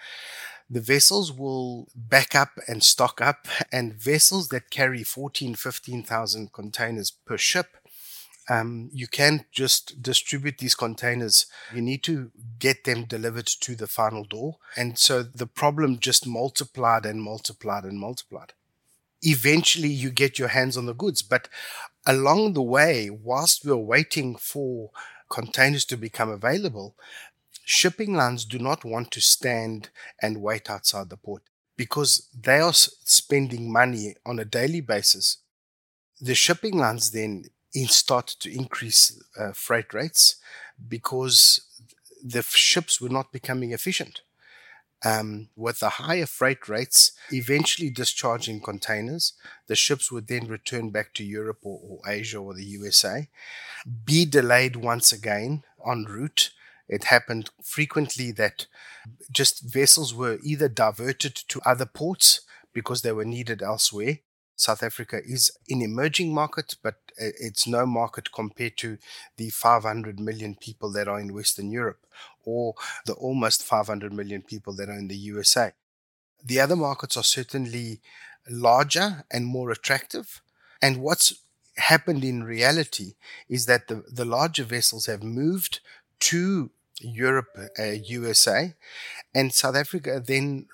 the 0.67 0.81
vessels 0.81 1.31
will 1.31 1.87
back 1.95 2.33
up 2.33 2.57
and 2.67 2.83
stock 2.83 3.21
up 3.21 3.47
and 3.71 3.93
vessels 3.93 4.47
that 4.47 4.71
carry 4.71 5.03
14 5.03 5.53
15,000 5.53 6.51
containers 6.51 7.11
per 7.11 7.37
ship 7.37 7.77
um, 8.49 8.89
you 8.93 9.07
can't 9.07 9.49
just 9.51 10.01
distribute 10.01 10.59
these 10.59 10.75
containers. 10.75 11.47
You 11.73 11.81
need 11.81 12.03
to 12.03 12.31
get 12.59 12.83
them 12.83 13.05
delivered 13.05 13.47
to 13.47 13.75
the 13.75 13.87
final 13.87 14.23
door. 14.23 14.57
And 14.77 14.97
so 14.97 15.23
the 15.23 15.47
problem 15.47 15.99
just 15.99 16.27
multiplied 16.27 17.05
and 17.05 17.21
multiplied 17.21 17.83
and 17.85 17.99
multiplied. 17.99 18.53
Eventually, 19.21 19.89
you 19.89 20.11
get 20.11 20.37
your 20.37 20.49
hands 20.49 20.77
on 20.77 20.85
the 20.85 20.93
goods. 20.93 21.21
But 21.23 21.49
along 22.05 22.53
the 22.53 22.61
way, 22.61 23.09
whilst 23.09 23.65
we're 23.65 23.75
waiting 23.75 24.35
for 24.35 24.91
containers 25.29 25.85
to 25.85 25.97
become 25.97 26.29
available, 26.29 26.95
shipping 27.63 28.13
lines 28.13 28.45
do 28.45 28.59
not 28.59 28.85
want 28.85 29.09
to 29.11 29.21
stand 29.21 29.89
and 30.21 30.41
wait 30.41 30.69
outside 30.69 31.09
the 31.09 31.17
port 31.17 31.41
because 31.75 32.29
they 32.39 32.59
are 32.59 32.73
spending 32.73 33.71
money 33.71 34.15
on 34.25 34.37
a 34.37 34.45
daily 34.45 34.81
basis. 34.81 35.37
The 36.21 36.35
shipping 36.35 36.77
lines 36.77 37.11
then 37.11 37.45
in 37.75 37.87
start 37.87 38.27
to 38.39 38.51
increase 38.51 39.21
uh, 39.37 39.51
freight 39.51 39.93
rates 39.93 40.37
because 40.87 41.61
the 42.23 42.41
ships 42.41 42.99
were 43.01 43.09
not 43.09 43.31
becoming 43.33 43.71
efficient. 43.71 44.21
Um, 45.03 45.49
with 45.55 45.81
the 45.81 45.89
higher 45.89 46.25
freight 46.25 46.67
rates 46.67 47.11
eventually 47.31 47.91
discharging 47.91 48.61
containers, 48.61 49.33
the 49.67 49.75
ships 49.75 50.11
would 50.11 50.27
then 50.27 50.47
return 50.47 50.89
back 50.89 51.13
to 51.15 51.23
Europe 51.23 51.59
or, 51.61 51.79
or 51.83 52.09
Asia 52.09 52.37
or 52.37 52.55
the 52.55 52.63
USA, 52.63 53.27
be 54.05 54.25
delayed 54.25 54.77
once 54.77 55.11
again 55.11 55.63
en 55.85 56.05
route. 56.05 56.51
It 56.87 57.05
happened 57.05 57.49
frequently 57.61 58.31
that 58.31 58.67
just 59.31 59.61
vessels 59.61 60.13
were 60.13 60.39
either 60.41 60.69
diverted 60.69 61.35
to 61.49 61.61
other 61.65 61.85
ports 61.85 62.41
because 62.73 63.01
they 63.01 63.11
were 63.11 63.25
needed 63.25 63.61
elsewhere, 63.61 64.19
South 64.55 64.83
Africa 64.83 65.19
is 65.25 65.51
an 65.69 65.81
emerging 65.81 66.33
market, 66.33 66.75
but 66.81 66.95
it's 67.17 67.67
no 67.67 67.85
market 67.85 68.31
compared 68.31 68.77
to 68.77 68.97
the 69.37 69.49
500 69.49 70.19
million 70.19 70.55
people 70.55 70.91
that 70.93 71.07
are 71.07 71.19
in 71.19 71.33
Western 71.33 71.71
Europe 71.71 72.05
or 72.43 72.75
the 73.05 73.13
almost 73.13 73.63
500 73.63 74.13
million 74.13 74.41
people 74.41 74.73
that 74.75 74.89
are 74.89 74.97
in 74.97 75.07
the 75.07 75.17
USA. 75.17 75.73
The 76.43 76.59
other 76.59 76.75
markets 76.75 77.17
are 77.17 77.23
certainly 77.23 78.01
larger 78.49 79.25
and 79.31 79.45
more 79.45 79.71
attractive. 79.71 80.41
And 80.81 80.97
what's 80.97 81.33
happened 81.77 82.23
in 82.23 82.43
reality 82.43 83.15
is 83.49 83.65
that 83.65 83.87
the, 83.87 84.03
the 84.11 84.25
larger 84.25 84.63
vessels 84.63 85.07
have 85.07 85.23
moved 85.23 85.79
to 86.19 86.71
Europe, 87.01 87.47
uh, 87.77 87.83
USA, 87.83 88.73
and 89.33 89.53
South 89.53 89.75
Africa 89.75 90.21
then 90.25 90.67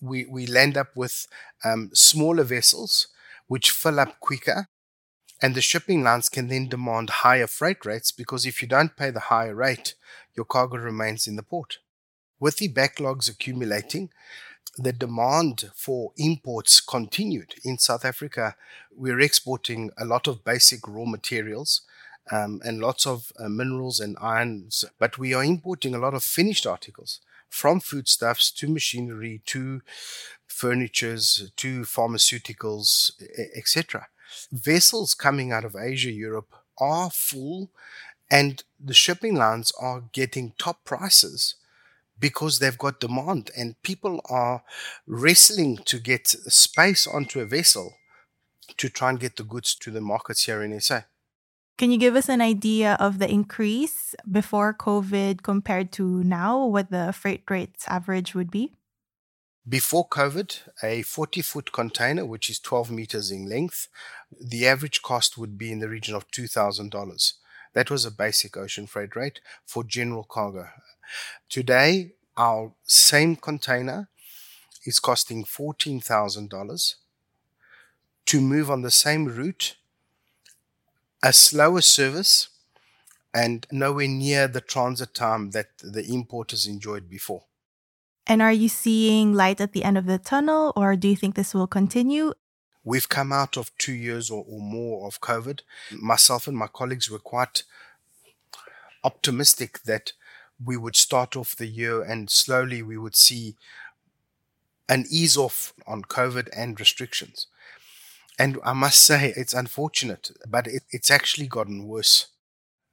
we, 0.00 0.24
we 0.26 0.46
land 0.46 0.76
up 0.76 0.96
with 0.96 1.26
um, 1.64 1.90
smaller 1.92 2.44
vessels 2.44 3.08
which 3.48 3.70
fill 3.70 3.98
up 3.98 4.20
quicker. 4.20 4.68
And 5.42 5.54
the 5.54 5.60
shipping 5.60 6.02
lines 6.02 6.28
can 6.28 6.48
then 6.48 6.68
demand 6.68 7.10
higher 7.10 7.46
freight 7.46 7.84
rates 7.84 8.12
because 8.12 8.46
if 8.46 8.60
you 8.62 8.68
don't 8.68 8.96
pay 8.96 9.10
the 9.10 9.20
higher 9.20 9.54
rate, 9.54 9.94
your 10.36 10.44
cargo 10.44 10.78
remains 10.78 11.26
in 11.26 11.36
the 11.36 11.42
port. 11.42 11.78
With 12.40 12.58
the 12.58 12.72
backlogs 12.72 13.28
accumulating, 13.28 14.10
the 14.76 14.92
demand 14.92 15.70
for 15.74 16.12
imports 16.16 16.80
continued. 16.80 17.54
In 17.64 17.78
South 17.78 18.04
Africa, 18.04 18.54
we're 18.94 19.20
exporting 19.20 19.90
a 19.98 20.04
lot 20.04 20.28
of 20.28 20.44
basic 20.44 20.86
raw 20.86 21.04
materials 21.04 21.82
um, 22.30 22.60
and 22.64 22.80
lots 22.80 23.06
of 23.06 23.32
uh, 23.38 23.48
minerals 23.48 24.00
and 24.00 24.16
irons, 24.20 24.84
but 24.98 25.18
we 25.18 25.34
are 25.34 25.42
importing 25.42 25.94
a 25.94 25.98
lot 25.98 26.14
of 26.14 26.22
finished 26.22 26.66
articles 26.66 27.20
from 27.48 27.80
foodstuffs 27.80 28.50
to 28.52 28.68
machinery 28.68 29.42
to 29.46 29.80
furnitures 30.46 31.50
to 31.56 31.82
pharmaceuticals, 31.82 33.12
etc. 33.56 34.08
Vessels 34.52 35.14
coming 35.14 35.52
out 35.52 35.64
of 35.64 35.76
Asia, 35.76 36.10
Europe 36.10 36.54
are 36.78 37.10
full, 37.10 37.70
and 38.30 38.62
the 38.78 38.94
shipping 38.94 39.34
lines 39.34 39.72
are 39.80 40.04
getting 40.12 40.52
top 40.58 40.84
prices 40.84 41.54
because 42.18 42.58
they've 42.58 42.78
got 42.78 43.00
demand, 43.00 43.50
and 43.56 43.80
people 43.82 44.20
are 44.28 44.62
wrestling 45.06 45.78
to 45.84 45.98
get 45.98 46.26
space 46.26 47.06
onto 47.06 47.40
a 47.40 47.46
vessel 47.46 47.94
to 48.76 48.88
try 48.88 49.10
and 49.10 49.20
get 49.20 49.36
the 49.36 49.44
goods 49.44 49.74
to 49.76 49.90
the 49.90 50.00
markets 50.00 50.44
here 50.44 50.62
in 50.62 50.78
SA. 50.80 51.02
Can 51.78 51.92
you 51.92 51.98
give 51.98 52.16
us 52.16 52.28
an 52.28 52.40
idea 52.40 52.96
of 52.98 53.20
the 53.20 53.30
increase 53.30 54.16
before 54.28 54.74
COVID 54.74 55.44
compared 55.44 55.92
to 55.92 56.24
now, 56.24 56.66
what 56.66 56.90
the 56.90 57.12
freight 57.12 57.44
rates 57.48 57.86
average 57.86 58.34
would 58.34 58.50
be? 58.50 58.74
Before 59.68 60.08
COVID, 60.08 60.58
a 60.82 61.02
40 61.02 61.40
foot 61.40 61.70
container, 61.70 62.26
which 62.26 62.50
is 62.50 62.58
12 62.58 62.90
meters 62.90 63.30
in 63.30 63.48
length, 63.48 63.86
the 64.40 64.66
average 64.66 65.02
cost 65.02 65.38
would 65.38 65.56
be 65.56 65.70
in 65.70 65.78
the 65.78 65.88
region 65.88 66.16
of 66.16 66.28
$2,000. 66.32 67.32
That 67.74 67.92
was 67.92 68.04
a 68.04 68.10
basic 68.10 68.56
ocean 68.56 68.88
freight 68.88 69.14
rate 69.14 69.40
for 69.64 69.84
general 69.84 70.24
cargo. 70.24 70.70
Today, 71.48 72.14
our 72.36 72.72
same 72.82 73.36
container 73.36 74.08
is 74.84 74.98
costing 74.98 75.44
$14,000 75.44 76.94
to 78.26 78.40
move 78.40 78.68
on 78.68 78.82
the 78.82 78.90
same 78.90 79.26
route, 79.26 79.76
a 81.22 81.32
slower 81.32 81.80
service, 81.80 82.48
and 83.34 83.66
nowhere 83.70 84.08
near 84.08 84.48
the 84.48 84.60
transit 84.60 85.14
time 85.14 85.50
that 85.50 85.68
the 85.82 86.04
importers 86.12 86.66
enjoyed 86.66 87.08
before. 87.08 87.44
And 88.26 88.42
are 88.42 88.52
you 88.52 88.68
seeing 88.68 89.32
light 89.32 89.60
at 89.60 89.72
the 89.72 89.84
end 89.84 89.98
of 89.98 90.06
the 90.06 90.18
tunnel, 90.18 90.72
or 90.76 90.96
do 90.96 91.08
you 91.08 91.16
think 91.16 91.34
this 91.34 91.54
will 91.54 91.66
continue? 91.66 92.32
We've 92.84 93.08
come 93.08 93.32
out 93.32 93.56
of 93.56 93.76
two 93.78 93.92
years 93.92 94.30
or, 94.30 94.44
or 94.48 94.60
more 94.60 95.06
of 95.06 95.20
COVID. 95.20 95.60
Myself 95.92 96.46
and 96.46 96.56
my 96.56 96.68
colleagues 96.68 97.10
were 97.10 97.18
quite 97.18 97.64
optimistic 99.04 99.82
that 99.84 100.12
we 100.64 100.76
would 100.76 100.96
start 100.96 101.36
off 101.36 101.56
the 101.56 101.66
year 101.66 102.02
and 102.02 102.30
slowly 102.30 102.82
we 102.82 102.98
would 102.98 103.16
see 103.16 103.56
an 104.88 105.04
ease 105.10 105.36
off 105.36 105.72
on 105.86 106.02
COVID 106.02 106.48
and 106.56 106.80
restrictions. 106.80 107.46
And 108.38 108.58
I 108.64 108.72
must 108.72 109.02
say, 109.02 109.32
it's 109.36 109.54
unfortunate, 109.54 110.30
but 110.48 110.66
it, 110.66 110.84
it's 110.90 111.10
actually 111.10 111.48
gotten 111.48 111.86
worse. 111.86 112.28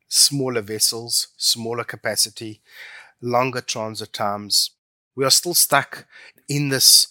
Smaller 0.07 0.61
vessels, 0.61 1.27
smaller 1.37 1.83
capacity, 1.83 2.61
longer 3.21 3.61
transit 3.61 4.13
times, 4.13 4.71
we 5.15 5.23
are 5.25 5.31
still 5.31 5.53
stuck 5.53 6.05
in 6.49 6.69
this 6.69 7.07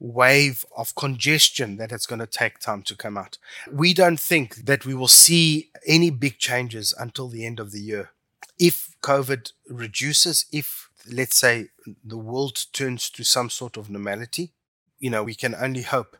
wave 0.00 0.64
of 0.76 0.94
congestion 0.94 1.76
that 1.76 1.90
it's 1.90 2.06
going 2.06 2.20
to 2.20 2.26
take 2.26 2.60
time 2.60 2.82
to 2.82 2.94
come 2.94 3.16
out. 3.18 3.36
We 3.70 3.92
don't 3.92 4.20
think 4.20 4.66
that 4.66 4.86
we 4.86 4.94
will 4.94 5.08
see 5.08 5.70
any 5.86 6.10
big 6.10 6.38
changes 6.38 6.94
until 6.98 7.28
the 7.28 7.44
end 7.44 7.58
of 7.58 7.72
the 7.72 7.80
year. 7.80 8.10
If 8.58 8.94
COVID 9.02 9.52
reduces, 9.68 10.46
if 10.52 10.88
let's 11.10 11.36
say 11.36 11.68
the 12.04 12.18
world 12.18 12.66
turns 12.72 13.10
to 13.10 13.24
some 13.24 13.50
sort 13.50 13.76
of 13.76 13.90
normality, 13.90 14.52
you 15.00 15.10
know, 15.10 15.24
we 15.24 15.34
can 15.34 15.54
only 15.54 15.82
hope. 15.82 16.16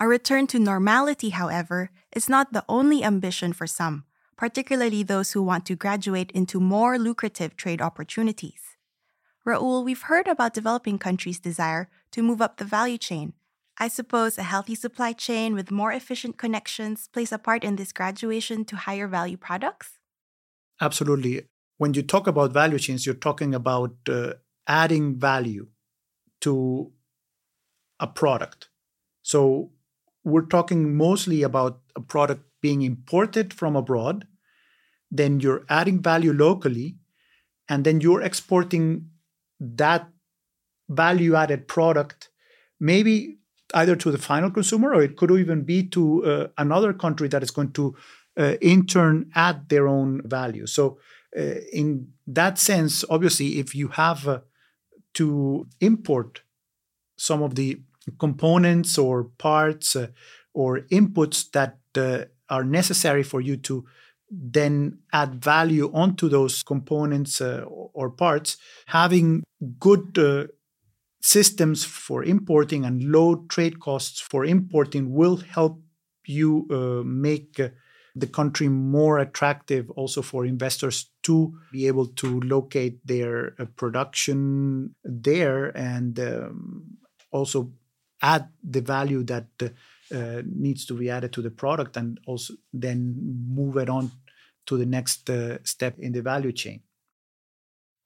A 0.00 0.06
return 0.06 0.46
to 0.48 0.60
normality, 0.60 1.30
however, 1.30 1.90
is 2.12 2.28
not 2.28 2.52
the 2.52 2.64
only 2.68 3.02
ambition 3.02 3.52
for 3.52 3.66
some, 3.66 4.04
particularly 4.36 5.02
those 5.02 5.32
who 5.32 5.42
want 5.42 5.66
to 5.66 5.74
graduate 5.74 6.30
into 6.30 6.60
more 6.60 6.98
lucrative 6.98 7.56
trade 7.56 7.82
opportunities. 7.82 8.76
Raul, 9.44 9.84
we've 9.84 10.02
heard 10.02 10.28
about 10.28 10.54
developing 10.54 10.98
countries' 10.98 11.40
desire 11.40 11.88
to 12.12 12.22
move 12.22 12.40
up 12.40 12.58
the 12.58 12.64
value 12.64 12.98
chain. 12.98 13.32
I 13.78 13.88
suppose 13.88 14.38
a 14.38 14.44
healthy 14.44 14.76
supply 14.76 15.14
chain 15.14 15.54
with 15.54 15.72
more 15.72 15.90
efficient 15.90 16.36
connections 16.38 17.08
plays 17.12 17.32
a 17.32 17.38
part 17.38 17.64
in 17.64 17.74
this 17.74 17.92
graduation 17.92 18.64
to 18.66 18.76
higher 18.76 19.08
value 19.08 19.36
products? 19.36 19.98
Absolutely. 20.80 21.46
When 21.76 21.94
you 21.94 22.02
talk 22.02 22.28
about 22.28 22.52
value 22.52 22.78
chains, 22.78 23.04
you're 23.04 23.14
talking 23.16 23.52
about 23.52 23.96
uh, 24.08 24.34
adding 24.68 25.16
value 25.16 25.68
to 26.42 26.92
a 27.98 28.06
product. 28.06 28.68
So 29.22 29.70
we're 30.28 30.46
talking 30.46 30.96
mostly 30.96 31.42
about 31.42 31.80
a 31.96 32.00
product 32.00 32.42
being 32.60 32.82
imported 32.82 33.54
from 33.54 33.76
abroad, 33.76 34.26
then 35.10 35.40
you're 35.40 35.64
adding 35.68 36.02
value 36.02 36.32
locally, 36.32 36.96
and 37.68 37.84
then 37.84 38.00
you're 38.00 38.22
exporting 38.22 39.10
that 39.60 40.08
value 40.88 41.34
added 41.34 41.68
product 41.68 42.30
maybe 42.80 43.38
either 43.74 43.94
to 43.96 44.10
the 44.10 44.18
final 44.18 44.50
consumer 44.50 44.94
or 44.94 45.02
it 45.02 45.16
could 45.16 45.30
even 45.30 45.62
be 45.62 45.82
to 45.82 46.24
uh, 46.24 46.46
another 46.56 46.92
country 46.92 47.28
that 47.28 47.42
is 47.42 47.50
going 47.50 47.72
to 47.72 47.94
uh, 48.38 48.54
in 48.62 48.86
turn 48.86 49.30
add 49.34 49.68
their 49.68 49.86
own 49.88 50.22
value. 50.24 50.66
So 50.66 50.98
uh, 51.36 51.60
in 51.72 52.08
that 52.26 52.58
sense 52.58 53.04
obviously 53.10 53.58
if 53.58 53.74
you 53.74 53.88
have 53.88 54.26
uh, 54.26 54.40
to 55.14 55.66
import 55.80 56.42
some 57.16 57.42
of 57.42 57.56
the 57.56 57.82
components 58.18 58.98
or 58.98 59.24
parts 59.24 59.96
uh, 59.96 60.08
or 60.54 60.80
inputs 60.90 61.50
that 61.52 61.78
uh, 61.96 62.24
are 62.48 62.64
necessary 62.64 63.22
for 63.22 63.40
you 63.40 63.56
to 63.56 63.84
then 64.30 64.98
add 65.12 65.42
value 65.42 65.90
onto 65.94 66.28
those 66.28 66.62
components 66.62 67.40
uh, 67.40 67.64
or 67.66 68.10
parts, 68.10 68.56
having 68.86 69.42
good 69.78 70.18
uh, 70.18 70.46
systems 71.22 71.84
for 71.84 72.22
importing 72.24 72.84
and 72.84 73.02
low 73.04 73.44
trade 73.48 73.80
costs 73.80 74.20
for 74.20 74.44
importing 74.44 75.12
will 75.12 75.36
help 75.36 75.80
you 76.26 76.66
uh, 76.70 77.02
make 77.04 77.58
uh, 77.58 77.68
the 78.14 78.26
country 78.26 78.68
more 78.68 79.18
attractive 79.18 79.90
also 79.90 80.22
for 80.22 80.44
investors 80.44 81.10
to 81.22 81.52
be 81.72 81.86
able 81.86 82.06
to 82.06 82.40
locate 82.40 83.04
their 83.06 83.54
uh, 83.58 83.64
production 83.76 84.94
there 85.04 85.66
and 85.76 86.18
um, 86.20 86.84
also 87.30 87.72
add 88.22 88.48
the 88.62 88.80
value 88.80 89.22
that 89.24 89.46
uh, 90.14 90.42
needs 90.44 90.84
to 90.86 90.94
be 90.94 91.10
added 91.10 91.32
to 91.32 91.42
the 91.42 91.50
product 91.50 91.96
and 91.96 92.18
also 92.26 92.54
then 92.72 93.16
move 93.48 93.76
it 93.76 93.88
on 93.88 94.10
to 94.66 94.76
the 94.76 94.86
next 94.86 95.28
uh, 95.30 95.58
step 95.64 95.98
in 95.98 96.12
the 96.12 96.22
value 96.22 96.52
chain. 96.52 96.80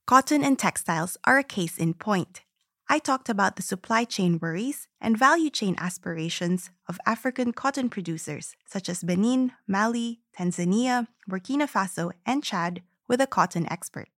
Cotton 0.06 0.42
and 0.44 0.58
textiles 0.58 1.16
are 1.24 1.38
a 1.38 1.44
case 1.44 1.78
in 1.78 1.94
point. 1.94 2.42
I 2.88 2.98
talked 2.98 3.28
about 3.28 3.56
the 3.56 3.62
supply 3.62 4.04
chain 4.04 4.38
worries 4.42 4.86
and 5.00 5.16
value 5.16 5.48
chain 5.48 5.76
aspirations 5.78 6.70
of 6.88 6.98
African 7.06 7.52
cotton 7.52 7.88
producers 7.88 8.54
such 8.66 8.88
as 8.88 9.02
Benin, 9.02 9.52
Mali, 9.66 10.20
Tanzania, 10.36 11.06
Burkina 11.30 11.70
Faso, 11.70 12.10
and 12.26 12.44
Chad 12.44 12.82
with 13.08 13.20
a 13.20 13.26
cotton 13.26 13.66
expert. 13.70 14.08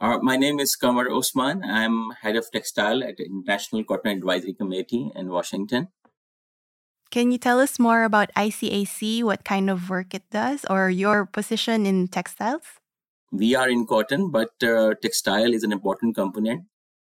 Uh, 0.00 0.18
my 0.22 0.34
name 0.34 0.58
is 0.58 0.78
Kanwar 0.80 1.12
Usman. 1.12 1.62
I'm 1.62 2.10
head 2.22 2.34
of 2.34 2.50
textile 2.50 3.04
at 3.04 3.18
the 3.18 3.26
International 3.26 3.84
Cotton 3.84 4.16
Advisory 4.16 4.54
Committee 4.54 5.12
in 5.14 5.28
Washington. 5.28 5.88
Can 7.10 7.30
you 7.30 7.36
tell 7.36 7.60
us 7.60 7.78
more 7.78 8.04
about 8.04 8.32
ICAC, 8.34 9.22
what 9.24 9.44
kind 9.44 9.68
of 9.68 9.90
work 9.90 10.14
it 10.14 10.22
does, 10.30 10.64
or 10.70 10.88
your 10.88 11.26
position 11.26 11.84
in 11.84 12.08
textiles? 12.08 12.80
We 13.30 13.54
are 13.54 13.68
in 13.68 13.86
cotton, 13.86 14.30
but 14.30 14.50
uh, 14.62 14.94
textile 15.02 15.52
is 15.52 15.64
an 15.64 15.72
important 15.72 16.14
component. 16.14 16.64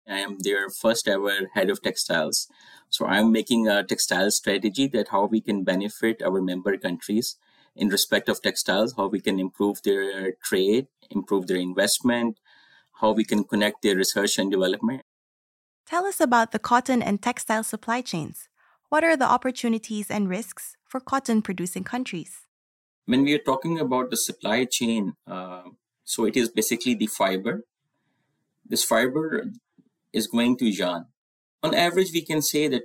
I 0.09 0.19
am 0.19 0.39
their 0.41 0.69
first 0.69 1.07
ever 1.07 1.49
head 1.55 1.71
of 1.71 1.83
textiles. 1.83 2.49
So 2.89 3.07
I'm 3.07 3.31
making 3.31 3.69
a 3.69 3.85
textile 3.85 4.33
strategy 4.33 4.89
that 4.89 5.09
how 5.11 5.27
we 5.27 5.41
can 5.41 5.63
benefit 5.63 6.23
our 6.23 6.43
member 6.43 6.77
countries 6.77 7.37
in 7.77 7.89
respect 7.89 8.29
of 8.29 8.43
textiles, 8.43 8.95
how 8.97 9.07
we 9.07 9.21
can 9.21 9.39
improve 9.39 9.81
their 9.85 10.33
trade, 10.43 10.89
improve 11.09 11.47
their 11.47 11.59
investment, 11.59 12.41
how 13.01 13.13
we 13.13 13.25
can 13.25 13.45
connect 13.45 13.83
their 13.83 13.97
research 13.97 14.39
and 14.39 14.51
development. 14.51 15.03
Tell 15.87 16.07
us 16.07 16.21
about 16.21 16.53
the 16.53 16.59
cotton 16.59 17.03
and 17.03 17.21
textile 17.21 17.65
supply 17.65 18.01
chains. 18.01 18.49
What 18.91 19.05
are 19.05 19.17
the 19.17 19.25
opportunities 19.25 20.11
and 20.11 20.29
risks 20.29 20.77
for 20.85 21.01
cotton 21.01 21.43
producing 21.43 21.85
countries? 21.85 22.47
When 23.07 23.25
we 23.25 23.35
are 23.35 23.45
talking 23.45 23.79
about 23.79 24.11
the 24.11 24.17
supply 24.17 24.67
chain, 24.71 25.15
uh, 25.27 25.63
so 26.05 26.25
it 26.25 26.37
is 26.37 26.49
basically 26.49 26.95
the 26.95 27.07
fiber. 27.07 27.65
This 28.65 28.85
fiber 28.85 29.51
is 30.13 30.27
going 30.27 30.59
to 30.59 30.67
yarn. 30.67 31.07
On 31.63 31.75
average, 31.75 32.11
we 32.13 32.25
can 32.25 32.43
say 32.43 32.69
that 32.69 32.83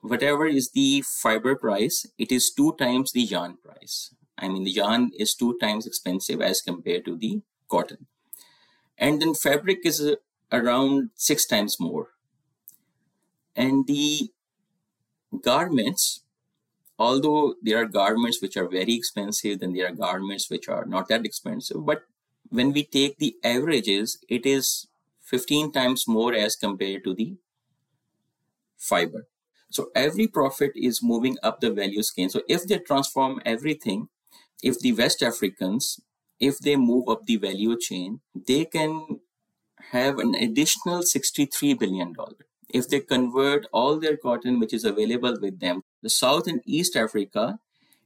whatever 0.00 0.46
is 0.46 0.70
the 0.70 1.02
fiber 1.22 1.54
price, 1.56 2.06
it 2.16 2.32
is 2.32 2.52
two 2.56 2.74
times 2.78 3.12
the 3.12 3.22
yarn 3.22 3.58
price. 3.62 4.14
I 4.38 4.48
mean, 4.48 4.64
the 4.64 4.70
yarn 4.70 5.10
is 5.18 5.34
two 5.34 5.58
times 5.60 5.86
expensive 5.86 6.40
as 6.40 6.60
compared 6.60 7.04
to 7.06 7.16
the 7.16 7.42
cotton 7.70 8.06
and 8.98 9.20
then 9.20 9.34
fabric 9.34 9.80
is 9.84 10.00
uh, 10.00 10.16
around 10.52 11.10
six 11.14 11.46
times 11.46 11.78
more. 11.78 12.08
And 13.56 13.86
the 13.86 14.30
garments 15.44 16.22
although 16.98 17.54
there 17.62 17.78
are 17.80 17.84
garments 17.86 18.42
which 18.42 18.56
are 18.56 18.68
very 18.68 18.94
expensive 18.94 19.60
then 19.60 19.72
there 19.72 19.86
are 19.88 19.92
garments 19.94 20.50
which 20.50 20.68
are 20.68 20.84
not 20.84 21.08
that 21.08 21.24
expensive. 21.24 21.84
But 21.84 22.04
when 22.48 22.72
we 22.72 22.84
take 22.84 23.18
the 23.18 23.36
averages 23.44 24.18
it 24.28 24.46
is 24.46 24.88
15 25.22 25.72
times 25.72 26.08
more 26.08 26.34
as 26.34 26.56
compared 26.56 27.04
to 27.04 27.14
the 27.14 27.36
fiber. 28.76 29.26
So 29.70 29.90
every 29.94 30.26
profit 30.26 30.72
is 30.74 31.02
moving 31.02 31.36
up 31.42 31.60
the 31.60 31.70
value 31.70 32.02
scale. 32.02 32.30
So 32.30 32.40
if 32.48 32.66
they 32.66 32.78
transform 32.78 33.40
everything 33.44 34.08
if 34.62 34.78
the 34.80 34.92
west 34.92 35.22
africans 35.22 36.00
if 36.40 36.58
they 36.58 36.76
move 36.76 37.08
up 37.08 37.26
the 37.26 37.36
value 37.36 37.76
chain, 37.78 38.20
they 38.34 38.64
can 38.64 39.20
have 39.92 40.18
an 40.18 40.34
additional 40.34 41.00
$63 41.02 41.78
billion. 41.78 42.14
If 42.68 42.88
they 42.88 43.00
convert 43.00 43.66
all 43.72 43.98
their 43.98 44.16
cotton 44.16 44.60
which 44.60 44.74
is 44.74 44.84
available 44.84 45.36
with 45.40 45.60
them, 45.60 45.82
the 46.02 46.10
South 46.10 46.46
and 46.46 46.60
East 46.64 46.96
Africa, 46.96 47.58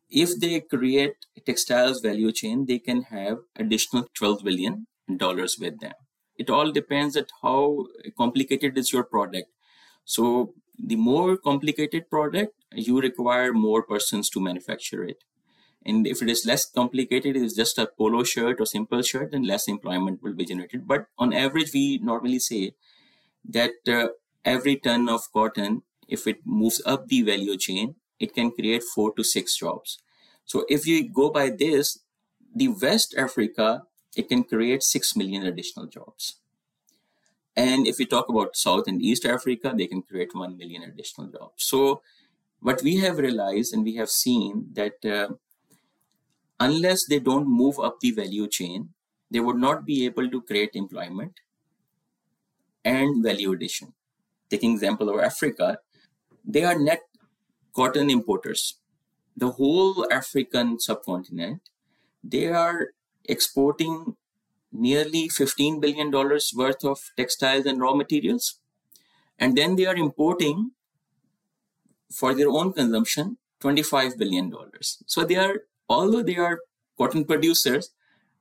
if 0.09 0.38
they 0.38 0.61
create 0.61 1.27
textiles 1.47 2.01
value 2.01 2.33
chain, 2.33 2.66
they 2.66 2.79
can 2.79 3.03
have 3.03 3.38
additional 3.57 4.07
$12 4.21 4.45
billion 4.45 4.87
with 5.09 5.81
them. 5.81 5.95
It 6.37 6.51
all 6.51 6.71
depends 6.71 7.16
at 7.16 7.31
how 7.42 7.87
complicated 8.16 8.79
is 8.79 8.92
your 8.92 9.05
product. 9.05 9.49
So 10.05 10.55
the 10.79 10.97
more 10.97 11.37
complicated 11.37 12.09
product, 12.11 12.55
you 12.75 13.01
require 13.01 13.53
more 13.53 13.83
persons 13.83 14.31
to 14.31 14.40
manufacture 14.40 15.05
it. 15.05 15.23
And 15.85 16.07
if 16.07 16.23
it 16.23 16.29
is 16.29 16.47
less 16.47 16.64
complicated, 16.64 17.37
it 17.37 17.42
is 17.42 17.55
just 17.55 17.79
a 17.79 17.87
polo 17.87 18.23
shirt 18.23 18.61
or 18.61 18.66
simple 18.66 19.03
shirt, 19.03 19.33
then 19.33 19.42
less 19.42 19.68
employment 19.68 20.23
will 20.23 20.35
be 20.35 20.45
generated. 20.45 20.87
But 20.87 21.07
on 21.18 21.33
average, 21.33 21.73
we 21.75 21.99
normally 21.99 22.38
say 22.38 22.75
that 23.49 23.73
uh, 23.88 24.09
every 24.45 24.77
ton 24.77 25.09
of 25.09 25.33
cotton, 25.33 25.83
if 26.09 26.27
it 26.27 26.47
moves 26.47 26.81
up 26.87 27.09
the 27.09 27.23
value 27.23 27.57
chain, 27.57 27.97
it 28.21 28.35
can 28.35 28.53
create 28.53 28.83
four 28.85 29.12
to 29.14 29.25
six 29.25 29.57
jobs. 29.57 29.99
So 30.45 30.64
if 30.68 30.87
you 30.87 31.09
go 31.09 31.31
by 31.31 31.51
this, 31.51 31.99
the 32.55 32.68
West 32.68 33.14
Africa, 33.16 33.83
it 34.16 34.29
can 34.29 34.45
create 34.45 34.83
6 34.83 35.16
million 35.16 35.47
additional 35.47 35.87
jobs. 35.87 36.37
And 37.57 37.87
if 37.87 37.99
we 37.99 38.07
talk 38.07 38.29
about 38.29 38.57
South 38.57 38.85
and 38.87 39.03
East 39.03 39.25
Africa, 39.25 39.75
they 39.77 39.87
can 39.87 40.03
create 40.03 40.35
1 40.35 40.57
million 40.57 40.83
additional 40.83 41.29
jobs. 41.29 41.64
So 41.64 42.03
what 42.61 42.83
we 42.83 42.97
have 42.99 43.18
realized 43.18 43.75
and 43.75 43.85
we 43.85 43.97
have 43.97 44.09
seen 44.09 44.68
that 44.73 45.05
uh, 45.05 45.35
unless 46.66 47.07
they 47.07 47.18
don't 47.18 47.48
move 47.61 47.79
up 47.79 47.98
the 48.01 48.12
value 48.12 48.48
chain, 48.48 48.90
they 49.31 49.40
would 49.40 49.57
not 49.57 49.85
be 49.85 50.05
able 50.05 50.29
to 50.31 50.42
create 50.42 50.70
employment 50.75 51.40
and 52.85 53.22
value 53.25 53.53
addition. 53.53 53.92
Taking 54.51 54.72
example 54.72 55.09
of 55.09 55.20
Africa, 55.20 55.79
they 56.44 56.64
are 56.64 56.79
net 56.79 57.03
cotton 57.75 58.11
importers. 58.11 58.79
The 59.37 59.51
whole 59.53 60.07
African 60.12 60.79
subcontinent, 60.79 61.62
they 62.22 62.46
are 62.48 62.88
exporting 63.25 64.16
nearly 64.70 65.29
$15 65.29 65.81
billion 65.81 66.11
worth 66.11 66.85
of 66.85 66.98
textiles 67.16 67.66
and 67.66 67.81
raw 67.81 67.94
materials. 67.94 68.61
And 69.38 69.57
then 69.57 69.77
they 69.77 69.87
are 69.87 69.96
importing 69.96 70.72
for 72.11 72.35
their 72.35 72.51
own 72.51 72.72
consumption 72.72 73.38
$25 73.62 74.18
billion. 74.18 74.53
So 75.07 75.25
they 75.25 75.37
are 75.37 75.57
although 75.92 76.22
they 76.22 76.37
are 76.37 76.59
cotton 76.98 77.24
producers, 77.24 77.90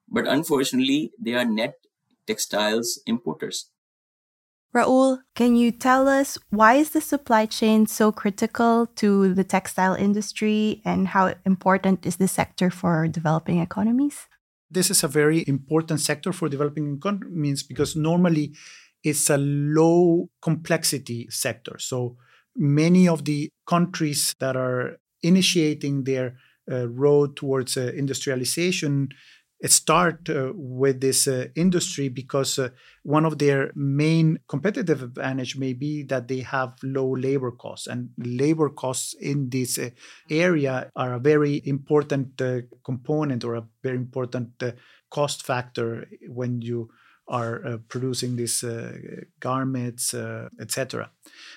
but 0.07 0.27
unfortunately, 0.27 1.11
they 1.19 1.33
are 1.33 1.45
net 1.45 1.75
textiles 2.27 2.99
importers. 3.05 3.69
Raul, 4.73 5.19
can 5.35 5.57
you 5.57 5.71
tell 5.71 6.07
us 6.07 6.37
why 6.49 6.75
is 6.75 6.91
the 6.91 7.01
supply 7.01 7.45
chain 7.45 7.87
so 7.87 8.11
critical 8.11 8.87
to 8.95 9.33
the 9.33 9.43
textile 9.43 9.95
industry 9.95 10.81
and 10.85 11.09
how 11.09 11.33
important 11.45 12.05
is 12.05 12.15
this 12.15 12.31
sector 12.31 12.69
for 12.69 13.07
developing 13.09 13.59
economies? 13.59 14.27
This 14.69 14.89
is 14.89 15.03
a 15.03 15.09
very 15.09 15.43
important 15.45 15.99
sector 15.99 16.31
for 16.31 16.47
developing 16.47 16.95
economies 16.95 17.63
because 17.63 17.97
normally 17.97 18.55
it's 19.03 19.29
a 19.29 19.37
low 19.37 20.29
complexity 20.41 21.27
sector. 21.29 21.77
So 21.77 22.15
many 22.55 23.09
of 23.09 23.25
the 23.25 23.49
countries 23.67 24.33
that 24.39 24.55
are 24.55 24.99
initiating 25.21 26.05
their 26.05 26.37
road 26.67 27.35
towards 27.35 27.77
uh, 27.77 27.91
industrialization 27.95 29.09
start 29.69 30.29
uh, 30.29 30.51
with 30.55 31.01
this 31.01 31.27
uh, 31.27 31.47
industry 31.55 32.09
because 32.09 32.57
uh, 32.57 32.69
one 33.03 33.25
of 33.25 33.37
their 33.37 33.71
main 33.75 34.39
competitive 34.47 35.03
advantage 35.03 35.55
may 35.55 35.73
be 35.73 36.03
that 36.03 36.27
they 36.27 36.39
have 36.39 36.73
low 36.83 37.15
labor 37.15 37.51
costs 37.51 37.87
and 37.87 38.09
labor 38.17 38.69
costs 38.69 39.13
in 39.13 39.49
this 39.49 39.77
uh, 39.77 39.89
area 40.29 40.89
are 40.95 41.13
a 41.13 41.19
very 41.19 41.61
important 41.65 42.41
uh, 42.41 42.61
component 42.83 43.43
or 43.43 43.55
a 43.55 43.67
very 43.83 43.97
important 43.97 44.49
uh, 44.63 44.71
cost 45.11 45.45
factor 45.45 46.07
when 46.27 46.61
you 46.61 46.89
are 47.27 47.79
producing 47.87 48.35
these 48.35 48.65
garments 49.39 50.13
etc 50.59 51.09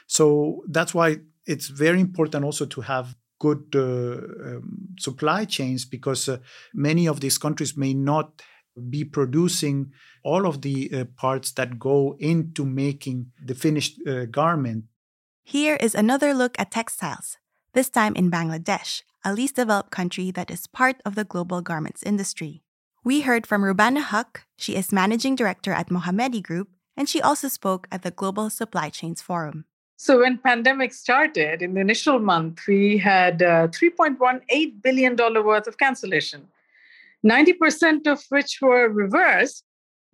so 0.06 0.62
that's 0.68 0.94
why 0.94 1.16
it's 1.46 1.66
very 1.66 2.00
important 2.00 2.44
also 2.44 2.64
to 2.64 2.80
have 2.80 3.16
good 3.46 3.64
uh, 3.76 3.80
um, 4.48 4.96
supply 4.98 5.44
chains 5.44 5.84
because 5.84 6.28
uh, 6.28 6.38
many 6.72 7.04
of 7.08 7.20
these 7.20 7.38
countries 7.44 7.76
may 7.76 7.92
not 7.92 8.42
be 8.88 9.04
producing 9.04 9.92
all 10.24 10.46
of 10.46 10.62
the 10.62 10.76
uh, 10.90 11.04
parts 11.16 11.52
that 11.52 11.78
go 11.78 12.16
into 12.18 12.64
making 12.64 13.18
the 13.48 13.54
finished 13.54 14.00
garment. 14.30 14.84
Here 15.44 15.76
is 15.86 15.94
another 15.94 16.32
look 16.32 16.54
at 16.58 16.70
textiles, 16.70 17.36
this 17.74 17.90
time 17.90 18.14
in 18.16 18.30
Bangladesh, 18.30 19.02
a 19.22 19.34
least 19.34 19.56
developed 19.56 19.90
country 19.90 20.30
that 20.32 20.50
is 20.50 20.66
part 20.66 20.96
of 21.04 21.14
the 21.14 21.24
global 21.24 21.60
garments 21.60 22.02
industry. 22.02 22.62
We 23.04 23.20
heard 23.20 23.46
from 23.46 23.62
Rubana 23.62 24.02
Huq. 24.12 24.48
She 24.56 24.72
is 24.74 24.98
managing 25.00 25.36
director 25.36 25.72
at 25.72 25.90
Mohammadi 25.90 26.42
Group, 26.42 26.68
and 26.96 27.08
she 27.08 27.20
also 27.20 27.48
spoke 27.48 27.86
at 27.92 28.02
the 28.02 28.10
Global 28.10 28.48
Supply 28.48 28.88
Chains 28.88 29.20
Forum. 29.20 29.66
So 29.96 30.20
when 30.20 30.38
pandemic 30.38 30.92
started 30.92 31.62
in 31.62 31.74
the 31.74 31.80
initial 31.80 32.18
month, 32.18 32.60
we 32.66 32.98
had 32.98 33.42
uh, 33.42 33.68
3.18 33.68 34.82
billion 34.82 35.16
dollar 35.16 35.42
worth 35.42 35.66
of 35.66 35.78
cancellation, 35.78 36.48
90% 37.24 38.06
of 38.06 38.24
which 38.28 38.58
were 38.60 38.88
reversed. 38.88 39.64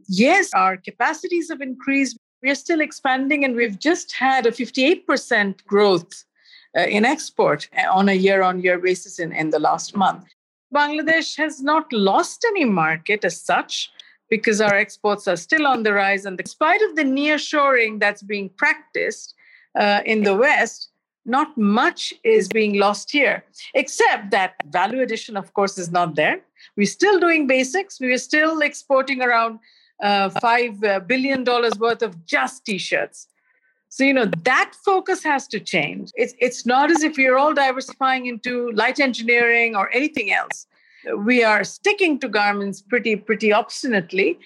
Yes, 0.07 0.51
our 0.55 0.77
capacities 0.77 1.49
have 1.51 1.61
increased. 1.61 2.19
We 2.43 2.51
are 2.51 2.55
still 2.55 2.81
expanding, 2.81 3.45
and 3.45 3.57
we've 3.57 3.79
just 3.79 4.13
had 4.13 4.47
a 4.47 4.51
58% 4.51 5.65
growth 5.65 6.25
uh, 6.77 6.83
in 6.83 7.05
export 7.05 7.69
uh, 7.77 7.91
on 7.91 8.09
a 8.09 8.15
year-on-year 8.15 8.79
basis 8.79 9.19
in, 9.19 9.33
in 9.33 9.51
the 9.51 9.59
last 9.59 9.97
month. 9.97 10.25
Bangladesh 10.75 11.37
has 11.37 11.61
not 11.61 11.93
lost 11.93 12.45
any 12.49 12.65
market 12.65 13.25
as 13.25 13.41
such 13.41 13.91
because 14.29 14.61
our 14.61 14.75
exports 14.75 15.27
are 15.27 15.37
still 15.37 15.67
on 15.67 15.83
the 15.83 15.93
rise. 15.93 16.25
And 16.25 16.39
in 16.39 16.47
spite 16.47 16.81
of 16.83 16.95
the 16.95 17.03
nearshoring 17.03 17.99
that's 17.99 18.23
being 18.23 18.49
practiced, 18.51 19.35
uh, 19.79 20.01
in 20.05 20.23
the 20.23 20.35
West, 20.35 20.91
not 21.27 21.57
much 21.57 22.15
is 22.25 22.49
being 22.49 22.79
lost 22.79 23.11
here, 23.11 23.45
except 23.75 24.31
that 24.31 24.55
value 24.67 25.01
addition, 25.01 25.37
of 25.37 25.53
course, 25.55 25.79
is 25.79 25.91
not 25.91 26.15
there. 26.15 26.41
We're 26.77 26.87
still 26.87 27.21
doing 27.21 27.47
basics. 27.47 28.01
We 28.01 28.13
are 28.13 28.19
still 28.19 28.61
exporting 28.61 29.23
around 29.23 29.59
uh, 30.03 30.31
$5 30.31 31.49
uh, 31.49 31.79
worth 31.79 32.03
of 32.03 32.25
just 32.27 32.65
t 32.65 32.79
shirts. 32.79 33.29
So, 33.91 34.05
you 34.05 34.15
know, 34.15 34.31
that 34.45 34.73
focus 34.85 35.23
has 35.25 35.49
to 35.49 35.59
change. 35.59 36.13
It's, 36.15 36.35
it's 36.39 36.65
not 36.65 36.91
as 36.91 37.03
if 37.03 37.17
we're 37.17 37.37
all 37.37 37.53
diversifying 37.53 38.27
into 38.27 38.71
light 38.73 39.01
engineering 39.01 39.75
or 39.75 39.93
anything 39.93 40.33
else. 40.33 40.67
We 41.17 41.43
are 41.43 41.65
sticking 41.65 42.19
to 42.21 42.29
garments 42.29 42.83
pretty, 42.83 43.17
pretty 43.17 43.53
obstinately. 43.53 44.39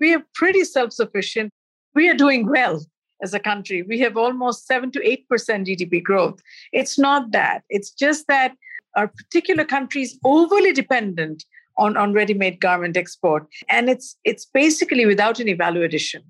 We 0.00 0.14
are 0.14 0.24
pretty 0.34 0.64
self 0.64 0.92
sufficient. 0.92 1.52
We 1.94 2.08
are 2.08 2.14
doing 2.14 2.48
well 2.48 2.84
as 3.22 3.34
a 3.34 3.38
country. 3.38 3.82
We 3.82 3.98
have 4.00 4.16
almost 4.16 4.66
7 4.66 4.90
to 4.92 5.00
8% 5.00 5.30
GDP 5.30 6.02
growth. 6.02 6.40
It's 6.72 6.98
not 6.98 7.32
that. 7.32 7.62
It's 7.68 7.90
just 7.90 8.26
that 8.28 8.54
our 8.96 9.08
particular 9.08 9.64
country 9.64 10.02
is 10.02 10.18
overly 10.24 10.72
dependent 10.72 11.44
on, 11.76 11.96
on 11.96 12.12
ready-made 12.12 12.60
garment 12.60 12.96
export. 12.96 13.46
And 13.68 13.88
it's 13.88 14.16
it's 14.24 14.44
basically 14.44 15.06
without 15.06 15.40
any 15.40 15.52
value 15.52 15.82
addition. 15.82 16.22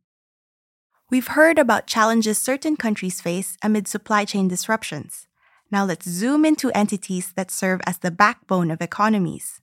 We've 1.10 1.28
heard 1.28 1.58
about 1.58 1.86
challenges 1.86 2.36
certain 2.36 2.76
countries 2.76 3.22
face 3.22 3.56
amid 3.62 3.88
supply 3.88 4.26
chain 4.26 4.46
disruptions. 4.46 5.26
Now 5.70 5.84
let's 5.84 6.08
zoom 6.08 6.44
into 6.44 6.70
entities 6.72 7.32
that 7.34 7.50
serve 7.50 7.80
as 7.86 7.98
the 7.98 8.10
backbone 8.10 8.70
of 8.70 8.82
economies. 8.82 9.60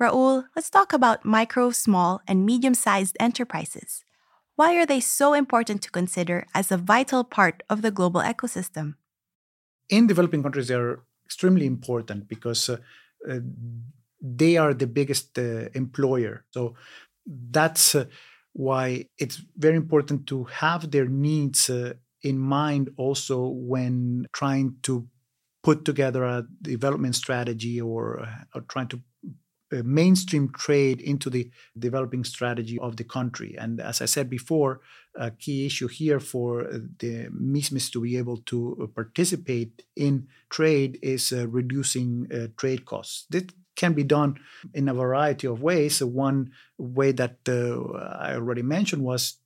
Raul, 0.00 0.46
let's 0.56 0.70
talk 0.70 0.92
about 0.92 1.24
micro, 1.24 1.70
small, 1.70 2.22
and 2.26 2.46
medium 2.46 2.74
sized 2.74 3.16
enterprises. 3.20 4.04
Why 4.60 4.76
are 4.76 4.84
they 4.84 5.00
so 5.00 5.32
important 5.32 5.80
to 5.84 5.90
consider 5.90 6.46
as 6.54 6.70
a 6.70 6.76
vital 6.76 7.24
part 7.24 7.62
of 7.70 7.80
the 7.80 7.90
global 7.90 8.20
ecosystem? 8.20 8.96
In 9.88 10.06
developing 10.06 10.42
countries, 10.42 10.68
they 10.68 10.74
are 10.74 11.02
extremely 11.24 11.64
important 11.64 12.28
because 12.28 12.68
uh, 12.68 12.76
uh, 13.26 13.38
they 14.20 14.58
are 14.58 14.74
the 14.74 14.86
biggest 14.86 15.38
uh, 15.38 15.70
employer. 15.72 16.44
So 16.50 16.74
that's 17.26 17.94
uh, 17.94 18.04
why 18.52 19.06
it's 19.16 19.40
very 19.56 19.76
important 19.76 20.26
to 20.26 20.44
have 20.44 20.90
their 20.90 21.06
needs 21.06 21.70
uh, 21.70 21.94
in 22.22 22.38
mind 22.38 22.90
also 22.98 23.46
when 23.46 24.26
trying 24.34 24.76
to 24.82 25.08
put 25.62 25.86
together 25.86 26.22
a 26.22 26.44
development 26.60 27.14
strategy 27.14 27.80
or, 27.80 28.28
or 28.54 28.60
trying 28.68 28.88
to 28.88 29.00
mainstream 29.84 30.50
trade 30.52 31.00
into 31.00 31.30
the 31.30 31.50
developing 31.78 32.24
strategy 32.24 32.78
of 32.78 32.96
the 32.96 33.04
country. 33.04 33.56
And 33.58 33.80
as 33.80 34.00
I 34.00 34.06
said 34.06 34.28
before, 34.28 34.80
a 35.14 35.30
key 35.30 35.66
issue 35.66 35.88
here 35.88 36.20
for 36.20 36.64
the 36.98 37.26
MSMEs 37.26 37.90
to 37.92 38.00
be 38.00 38.16
able 38.16 38.38
to 38.38 38.90
participate 38.94 39.84
in 39.96 40.28
trade 40.48 40.98
is 41.02 41.32
uh, 41.32 41.48
reducing 41.48 42.28
uh, 42.32 42.48
trade 42.56 42.84
costs. 42.84 43.26
This 43.30 43.44
can 43.76 43.94
be 43.94 44.04
done 44.04 44.38
in 44.74 44.88
a 44.88 44.94
variety 44.94 45.46
of 45.46 45.62
ways. 45.62 45.96
So 45.96 46.06
One 46.06 46.52
way 46.78 47.12
that 47.12 47.38
uh, 47.48 47.96
I 48.18 48.34
already 48.34 48.62
mentioned 48.62 49.02
was 49.02 49.36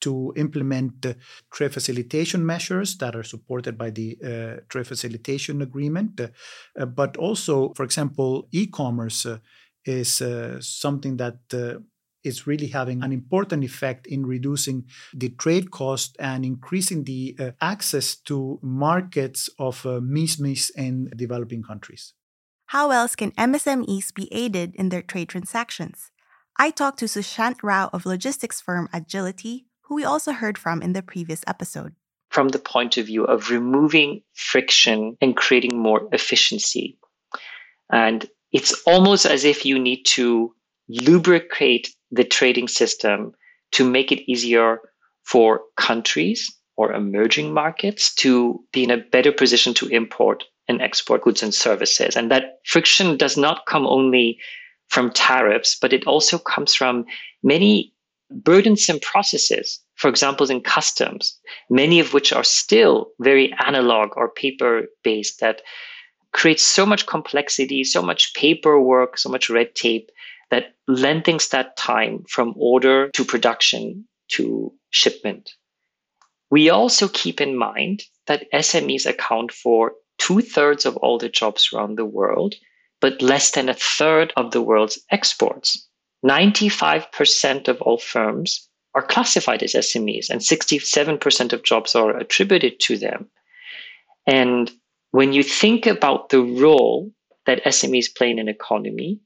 to 0.00 0.32
implement 0.36 1.02
the 1.02 1.16
trade 1.50 1.72
facilitation 1.72 2.44
measures 2.44 2.96
that 2.98 3.14
are 3.14 3.22
supported 3.22 3.76
by 3.76 3.90
the 3.90 4.16
uh, 4.24 4.60
trade 4.68 4.86
facilitation 4.86 5.60
agreement, 5.60 6.20
uh, 6.20 6.86
but 6.86 7.16
also, 7.16 7.72
for 7.74 7.84
example, 7.84 8.48
e-commerce 8.50 9.26
uh, 9.26 9.38
is 9.84 10.20
uh, 10.20 10.58
something 10.60 11.16
that 11.16 11.38
uh, 11.52 11.80
is 12.22 12.46
really 12.46 12.68
having 12.68 13.02
an 13.02 13.12
important 13.12 13.64
effect 13.64 14.06
in 14.06 14.26
reducing 14.26 14.84
the 15.14 15.30
trade 15.30 15.70
cost 15.70 16.16
and 16.18 16.44
increasing 16.44 17.04
the 17.04 17.36
uh, 17.38 17.50
access 17.60 18.16
to 18.16 18.58
markets 18.62 19.48
of 19.58 19.84
uh, 19.86 20.00
MSMEs 20.00 20.70
in 20.76 21.10
developing 21.16 21.62
countries. 21.62 22.12
How 22.66 22.90
else 22.90 23.16
can 23.16 23.32
MSMEs 23.32 24.14
be 24.14 24.32
aided 24.32 24.74
in 24.76 24.90
their 24.90 25.02
trade 25.02 25.28
transactions? 25.28 26.10
I 26.56 26.70
talked 26.70 26.98
to 26.98 27.06
Sushant 27.06 27.62
Rao 27.62 27.88
of 27.92 28.06
logistics 28.06 28.60
firm 28.60 28.88
Agility, 28.92 29.66
who 29.82 29.94
we 29.94 30.04
also 30.04 30.32
heard 30.32 30.58
from 30.58 30.82
in 30.82 30.92
the 30.92 31.02
previous 31.02 31.42
episode. 31.46 31.94
From 32.28 32.48
the 32.48 32.58
point 32.60 32.96
of 32.96 33.06
view 33.06 33.24
of 33.24 33.50
removing 33.50 34.22
friction 34.34 35.16
and 35.20 35.36
creating 35.36 35.76
more 35.76 36.08
efficiency. 36.12 36.98
And 37.90 38.28
it's 38.52 38.72
almost 38.86 39.26
as 39.26 39.44
if 39.44 39.64
you 39.64 39.78
need 39.78 40.04
to 40.04 40.54
lubricate 40.88 41.88
the 42.10 42.24
trading 42.24 42.68
system 42.68 43.32
to 43.72 43.88
make 43.88 44.10
it 44.10 44.28
easier 44.30 44.80
for 45.24 45.60
countries 45.76 46.52
or 46.76 46.92
emerging 46.92 47.52
markets 47.52 48.14
to 48.14 48.58
be 48.72 48.82
in 48.82 48.90
a 48.90 48.96
better 48.96 49.30
position 49.30 49.74
to 49.74 49.86
import 49.88 50.44
and 50.66 50.80
export 50.80 51.22
goods 51.22 51.42
and 51.42 51.54
services. 51.54 52.16
And 52.16 52.30
that 52.30 52.58
friction 52.64 53.16
does 53.16 53.36
not 53.36 53.66
come 53.66 53.86
only 53.86 54.38
from 54.88 55.12
tariffs, 55.12 55.76
but 55.80 55.92
it 55.92 56.06
also 56.06 56.38
comes 56.38 56.74
from 56.74 57.04
many 57.42 57.92
burdensome 58.30 59.00
processes. 59.00 59.80
For 59.94 60.08
example, 60.08 60.50
in 60.50 60.60
customs, 60.60 61.38
many 61.68 62.00
of 62.00 62.14
which 62.14 62.32
are 62.32 62.44
still 62.44 63.10
very 63.20 63.52
analog 63.64 64.16
or 64.16 64.30
paper 64.30 64.86
based 65.04 65.40
that 65.40 65.62
creates 66.32 66.62
so 66.62 66.86
much 66.86 67.06
complexity, 67.06 67.84
so 67.84 68.02
much 68.02 68.34
paperwork, 68.34 69.18
so 69.18 69.28
much 69.28 69.50
red 69.50 69.74
tape 69.74 70.10
that 70.50 70.74
lengthens 70.88 71.48
that 71.48 71.76
time 71.76 72.24
from 72.28 72.54
order 72.56 73.10
to 73.10 73.24
production 73.24 74.06
to 74.28 74.72
shipment. 74.90 75.52
We 76.50 76.68
also 76.68 77.08
keep 77.08 77.40
in 77.40 77.56
mind 77.56 78.02
that 78.26 78.50
SMEs 78.52 79.06
account 79.06 79.52
for 79.52 79.92
two 80.18 80.40
thirds 80.40 80.84
of 80.84 80.96
all 80.98 81.18
the 81.18 81.28
jobs 81.28 81.70
around 81.72 81.96
the 81.96 82.04
world, 82.04 82.54
but 83.00 83.22
less 83.22 83.52
than 83.52 83.68
a 83.68 83.74
third 83.74 84.32
of 84.36 84.50
the 84.50 84.60
world's 84.60 84.98
exports. 85.10 85.86
95% 86.24 87.68
of 87.68 87.80
all 87.80 87.98
firms 87.98 88.68
are 88.94 89.02
classified 89.02 89.62
as 89.62 89.72
SMEs, 89.72 90.28
and 90.28 90.40
67% 90.40 91.52
of 91.52 91.62
jobs 91.62 91.94
are 91.94 92.16
attributed 92.16 92.80
to 92.80 92.98
them. 92.98 93.30
And 94.26 94.70
when 95.10 95.32
you 95.32 95.42
think 95.42 95.86
about 95.86 96.28
the 96.28 96.42
role 96.42 97.10
that 97.46 97.64
SMEs 97.64 98.14
play 98.14 98.30
in 98.30 98.38
an 98.38 98.48
economy, 98.48 99.20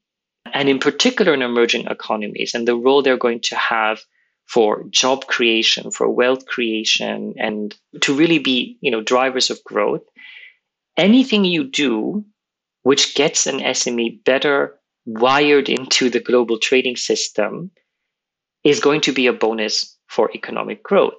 and 0.52 0.68
in 0.68 0.78
particular 0.78 1.34
in 1.34 1.42
emerging 1.42 1.86
economies, 1.86 2.54
and 2.54 2.66
the 2.66 2.76
role 2.76 3.02
they're 3.02 3.16
going 3.16 3.40
to 3.40 3.56
have 3.56 4.00
for 4.46 4.84
job 4.90 5.26
creation, 5.26 5.90
for 5.90 6.08
wealth 6.10 6.46
creation, 6.46 7.34
and 7.38 7.74
to 8.02 8.14
really 8.14 8.38
be, 8.38 8.78
you 8.80 8.90
know, 8.90 9.00
drivers 9.00 9.50
of 9.50 9.62
growth, 9.64 10.02
anything 10.96 11.44
you 11.44 11.64
do 11.64 12.24
which 12.84 13.14
gets 13.14 13.46
an 13.46 13.58
SME 13.58 14.22
better 14.24 14.78
wired 15.06 15.68
into 15.68 16.08
the 16.08 16.20
global 16.20 16.58
trading 16.58 16.96
system 16.96 17.70
is 18.62 18.78
going 18.78 19.00
to 19.00 19.12
be 19.12 19.26
a 19.26 19.32
bonus 19.32 19.98
for 20.06 20.30
economic 20.34 20.82
growth. 20.82 21.14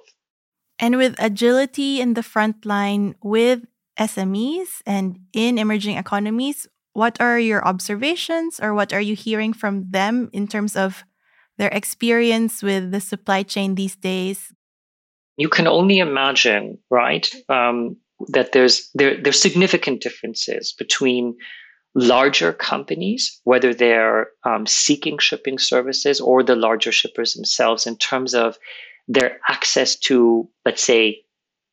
And 0.78 0.96
with 0.96 1.14
Agility 1.18 2.00
in 2.00 2.14
the 2.14 2.22
front 2.22 2.64
line 2.64 3.16
with 3.22 3.66
SMEs 3.98 4.82
and 4.86 5.18
in 5.32 5.58
emerging 5.58 5.96
economies, 5.96 6.66
what 6.92 7.20
are 7.20 7.38
your 7.38 7.66
observations 7.66 8.58
or 8.60 8.74
what 8.74 8.92
are 8.92 9.00
you 9.00 9.14
hearing 9.14 9.52
from 9.52 9.90
them 9.90 10.30
in 10.32 10.48
terms 10.48 10.76
of 10.76 11.04
their 11.58 11.68
experience 11.68 12.62
with 12.62 12.90
the 12.90 13.00
supply 13.00 13.42
chain 13.42 13.74
these 13.74 13.96
days? 13.96 14.52
You 15.36 15.48
can 15.48 15.66
only 15.66 15.98
imagine, 15.98 16.78
right, 16.90 17.30
um, 17.48 17.96
that 18.28 18.52
there's 18.52 18.90
there 18.94 19.20
there's 19.22 19.40
significant 19.40 20.00
differences 20.00 20.72
between 20.72 21.36
larger 21.94 22.52
companies, 22.52 23.40
whether 23.44 23.74
they're 23.74 24.28
um, 24.44 24.66
seeking 24.66 25.18
shipping 25.18 25.58
services 25.58 26.20
or 26.20 26.42
the 26.42 26.56
larger 26.56 26.92
shippers 26.92 27.34
themselves, 27.34 27.86
in 27.86 27.96
terms 27.96 28.34
of 28.34 28.58
their 29.08 29.38
access 29.48 29.96
to, 29.96 30.48
let's 30.64 30.82
say, 30.82 31.22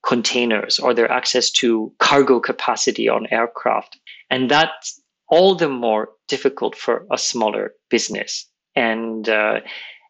containers 0.04 0.80
or 0.80 0.94
their 0.94 1.12
access 1.12 1.50
to 1.50 1.92
cargo 2.00 2.40
capacity 2.40 3.08
on 3.10 3.28
aircraft. 3.32 3.98
And 4.30 4.50
that's 4.50 5.02
all 5.30 5.56
the 5.56 5.70
more 5.70 6.10
difficult 6.28 6.76
for 6.76 7.06
a 7.12 7.18
smaller 7.18 7.74
business. 7.90 8.46
And, 8.76 9.28
uh, 9.30 9.62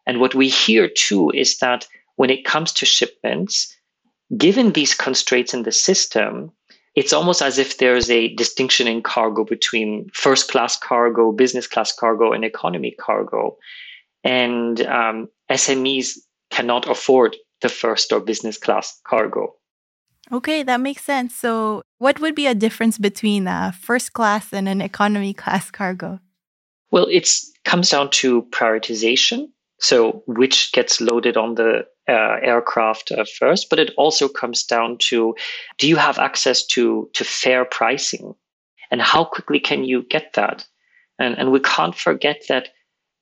and 0.06 0.20
what 0.20 0.34
we 0.34 0.48
hear 0.48 0.88
too 0.88 1.30
is 1.30 1.58
that 1.58 1.86
when 2.16 2.30
it 2.30 2.44
comes 2.44 2.72
to 2.74 2.86
shipments, 2.86 3.74
given 4.36 4.72
these 4.72 4.94
constraints 4.94 5.54
in 5.54 5.62
the 5.62 5.72
system, 5.72 6.52
it's 6.94 7.12
almost 7.12 7.42
as 7.42 7.58
if 7.58 7.78
there's 7.78 8.10
a 8.10 8.34
distinction 8.34 8.86
in 8.86 9.02
cargo 9.02 9.44
between 9.44 10.08
first 10.12 10.50
class 10.50 10.76
cargo, 10.76 11.32
business 11.32 11.66
class 11.66 11.92
cargo, 11.92 12.32
and 12.32 12.44
economy 12.44 12.94
cargo. 13.00 13.56
And 14.22 14.80
um, 14.82 15.28
SMEs 15.50 16.18
cannot 16.50 16.88
afford 16.88 17.36
the 17.62 17.68
first 17.68 18.12
or 18.12 18.20
business 18.20 18.58
class 18.58 19.00
cargo. 19.06 19.54
Okay, 20.32 20.62
that 20.62 20.80
makes 20.80 21.02
sense. 21.02 21.34
So, 21.34 21.82
what 21.98 22.20
would 22.20 22.34
be 22.34 22.46
a 22.46 22.54
difference 22.54 22.98
between 22.98 23.46
a 23.46 23.72
first 23.72 24.12
class 24.12 24.52
and 24.52 24.68
an 24.68 24.80
economy 24.80 25.34
class 25.42 25.70
cargo? 25.70 26.20
Well, 26.90 27.06
it 27.10 27.28
comes 27.64 27.90
down 27.90 28.10
to 28.10 28.42
prioritization. 28.50 29.48
So, 29.80 30.22
which 30.26 30.72
gets 30.72 31.00
loaded 31.00 31.36
on 31.36 31.56
the 31.56 31.84
uh, 32.08 32.36
aircraft 32.42 33.12
uh, 33.12 33.24
first, 33.38 33.68
but 33.70 33.78
it 33.78 33.92
also 33.96 34.28
comes 34.28 34.64
down 34.64 34.98
to 34.98 35.34
do 35.78 35.88
you 35.88 35.96
have 35.96 36.18
access 36.18 36.64
to, 36.66 37.10
to 37.14 37.24
fair 37.24 37.64
pricing? 37.64 38.34
And 38.90 39.02
how 39.02 39.24
quickly 39.24 39.58
can 39.58 39.84
you 39.84 40.02
get 40.02 40.34
that? 40.34 40.66
And, 41.18 41.36
and 41.38 41.50
we 41.50 41.60
can't 41.60 41.94
forget 41.94 42.42
that 42.48 42.68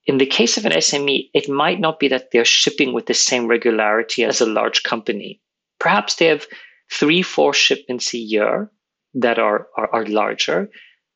in 0.07 0.19
the 0.19 0.27
case 0.27 0.57
of 0.57 0.67
an 0.67 0.73
SME, 0.73 1.31
it 1.33 1.49
might 1.49 1.79
not 1.79 2.01
be 2.01 2.09
that 2.09 2.31
they're 2.33 2.45
shipping 2.45 2.93
with 2.93 3.07
the 3.07 3.15
same 3.15 3.47
regularity 3.47 4.25
as 4.25 4.41
a 4.41 4.47
large 4.47 4.83
company. 4.83 5.41
Perhaps 5.79 6.17
they 6.17 6.27
have 6.27 6.47
three, 6.93 7.23
four 7.23 7.55
shipments 7.55 8.13
a 8.15 8.19
year 8.19 8.71
that 9.15 9.39
are, 9.39 9.67
are, 9.77 9.89
are 9.95 10.07
larger, 10.07 10.71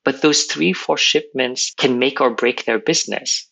but 0.05 0.23
those 0.23 0.45
three, 0.45 0.73
four 0.73 0.97
shipments 0.97 1.75
can 1.77 1.99
make 1.99 2.21
or 2.21 2.31
break 2.31 2.65
their 2.65 2.79
business. 2.79 3.49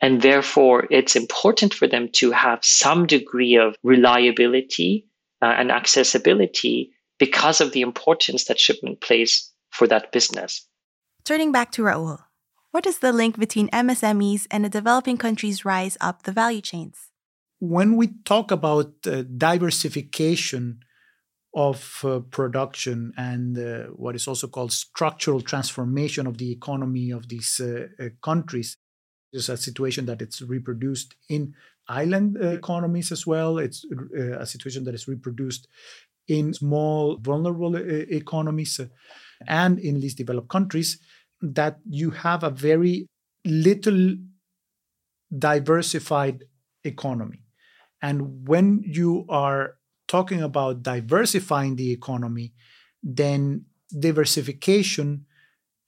And 0.00 0.22
therefore, 0.22 0.86
it's 0.90 1.16
important 1.16 1.74
for 1.74 1.86
them 1.86 2.08
to 2.14 2.30
have 2.32 2.64
some 2.64 3.06
degree 3.06 3.56
of 3.56 3.76
reliability 3.82 5.06
uh, 5.42 5.46
and 5.46 5.70
accessibility 5.70 6.92
because 7.18 7.60
of 7.60 7.72
the 7.72 7.82
importance 7.82 8.44
that 8.44 8.58
shipment 8.58 9.00
plays 9.00 9.50
for 9.70 9.86
that 9.86 10.10
business. 10.12 10.66
Turning 11.24 11.52
back 11.52 11.70
to 11.72 11.82
Raul, 11.82 12.24
what 12.70 12.86
is 12.86 12.98
the 12.98 13.12
link 13.12 13.38
between 13.38 13.68
MSMEs 13.68 14.46
and 14.50 14.66
a 14.66 14.68
developing 14.68 15.16
country's 15.16 15.64
rise 15.64 15.96
up 16.00 16.24
the 16.24 16.32
value 16.32 16.60
chains? 16.60 17.10
When 17.60 17.96
we 17.96 18.08
talk 18.24 18.50
about 18.50 18.92
uh, 19.06 19.22
diversification 19.22 20.83
of 21.54 22.04
uh, 22.04 22.18
production 22.30 23.12
and 23.16 23.56
uh, 23.56 23.84
what 23.94 24.16
is 24.16 24.26
also 24.26 24.48
called 24.48 24.72
structural 24.72 25.40
transformation 25.40 26.26
of 26.26 26.38
the 26.38 26.50
economy 26.50 27.10
of 27.12 27.28
these 27.28 27.60
uh, 27.60 27.86
uh, 28.00 28.08
countries, 28.22 28.76
there's 29.32 29.48
a 29.48 29.56
situation 29.56 30.06
that 30.06 30.20
it's 30.20 30.42
reproduced 30.42 31.14
in 31.28 31.54
island 31.88 32.36
uh, 32.40 32.48
economies 32.48 33.12
as 33.12 33.26
well. 33.26 33.58
It's 33.58 33.84
a 34.16 34.46
situation 34.46 34.84
that 34.84 34.94
is 34.94 35.06
reproduced 35.06 35.68
in 36.26 36.54
small, 36.54 37.18
vulnerable 37.18 37.76
economies 37.76 38.80
and 39.46 39.78
in 39.78 40.00
least 40.00 40.16
developed 40.16 40.48
countries 40.48 40.98
that 41.42 41.78
you 41.88 42.10
have 42.10 42.42
a 42.42 42.50
very 42.50 43.06
little 43.44 44.16
diversified 45.36 46.44
economy. 46.84 47.42
And 48.00 48.48
when 48.48 48.82
you 48.86 49.26
are 49.28 49.74
talking 50.14 50.42
about 50.42 50.84
diversifying 50.84 51.74
the 51.74 51.90
economy, 51.90 52.52
then 53.02 53.64
diversification 54.06 55.26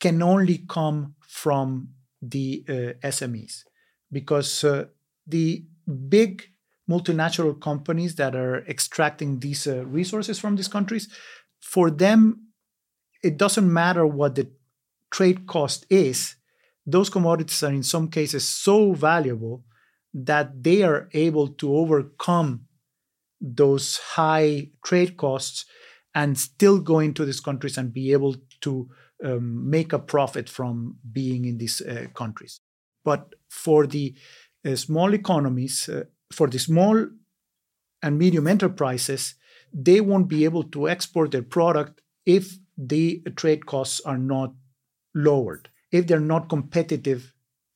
can 0.00 0.20
only 0.20 0.58
come 0.68 1.14
from 1.28 1.90
the 2.20 2.64
uh, 2.68 2.72
SMEs 3.06 3.62
because 4.10 4.64
uh, 4.64 4.86
the 5.28 5.64
big 6.08 6.42
multinational 6.90 7.54
companies 7.60 8.16
that 8.16 8.34
are 8.34 8.64
extracting 8.66 9.38
these 9.38 9.64
uh, 9.68 9.86
resources 9.86 10.40
from 10.40 10.56
these 10.56 10.72
countries, 10.76 11.08
for 11.60 11.88
them, 11.88 12.48
it 13.22 13.36
doesn't 13.36 13.72
matter 13.72 14.04
what 14.04 14.34
the 14.34 14.50
trade 15.12 15.46
cost 15.46 15.86
is, 15.88 16.34
those 16.84 17.08
commodities 17.08 17.62
are 17.62 17.72
in 17.72 17.84
some 17.84 18.08
cases 18.08 18.42
so 18.46 18.92
valuable 18.92 19.62
that 20.12 20.64
they 20.64 20.82
are 20.82 21.08
able 21.12 21.46
to 21.46 21.76
overcome 21.76 22.65
those 23.40 23.98
high 23.98 24.70
trade 24.84 25.16
costs 25.16 25.66
and 26.14 26.38
still 26.38 26.78
go 26.78 26.98
into 26.98 27.24
these 27.24 27.40
countries 27.40 27.76
and 27.76 27.92
be 27.92 28.12
able 28.12 28.36
to 28.62 28.88
um, 29.24 29.68
make 29.68 29.92
a 29.92 29.98
profit 29.98 30.48
from 30.48 30.96
being 31.12 31.44
in 31.44 31.58
these 31.58 31.80
uh, 31.80 32.06
countries. 32.14 32.60
But 33.04 33.34
for 33.50 33.86
the 33.86 34.14
uh, 34.64 34.76
small 34.76 35.14
economies, 35.14 35.88
uh, 35.88 36.04
for 36.32 36.48
the 36.48 36.58
small 36.58 37.06
and 38.02 38.18
medium 38.18 38.46
enterprises, 38.46 39.34
they 39.72 40.00
won't 40.00 40.28
be 40.28 40.44
able 40.44 40.64
to 40.64 40.88
export 40.88 41.30
their 41.30 41.42
product 41.42 42.00
if 42.24 42.56
the 42.78 43.22
trade 43.36 43.66
costs 43.66 44.00
are 44.00 44.18
not 44.18 44.52
lowered 45.14 45.68
if 45.90 46.06
they're 46.06 46.20
not 46.20 46.48
competitive 46.48 47.32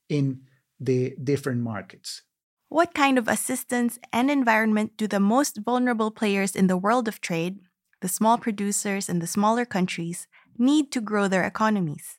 in 0.09 0.43
the 0.79 1.15
different 1.23 1.61
markets. 1.61 2.23
What 2.71 2.95
kind 2.95 3.19
of 3.19 3.27
assistance 3.27 3.99
and 4.13 4.31
environment 4.31 4.93
do 4.97 5.09
the 5.09 5.19
most 5.19 5.59
vulnerable 5.65 6.13
players 6.13 6.55
in 6.55 6.69
the 6.69 6.77
world 6.77 7.09
of 7.09 7.21
trade, 7.21 7.59
the 8.01 8.09
small 8.09 8.39
producers 8.39 9.09
in 9.09 9.19
the 9.19 9.27
smaller 9.27 9.65
countries, 9.65 10.29
need 10.57 10.93
to 10.93 11.01
grow 11.01 11.27
their 11.27 11.43
economies? 11.43 12.19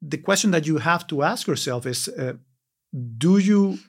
The 0.00 0.16
question 0.16 0.50
that 0.52 0.66
you 0.66 0.78
have 0.78 1.06
to 1.08 1.22
ask 1.22 1.46
yourself 1.46 1.84
is 1.84 2.08
uh, 2.08 2.32
do 3.18 3.36
you 3.36 3.80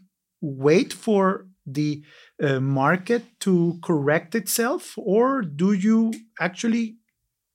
wait 0.42 0.92
for 0.92 1.48
the 1.66 2.04
uh, 2.44 2.60
market 2.60 3.24
to 3.39 3.80
correct 3.82 4.36
itself, 4.36 4.96
or 4.98 5.42
do 5.42 5.72
you 5.72 6.12
actually 6.38 6.98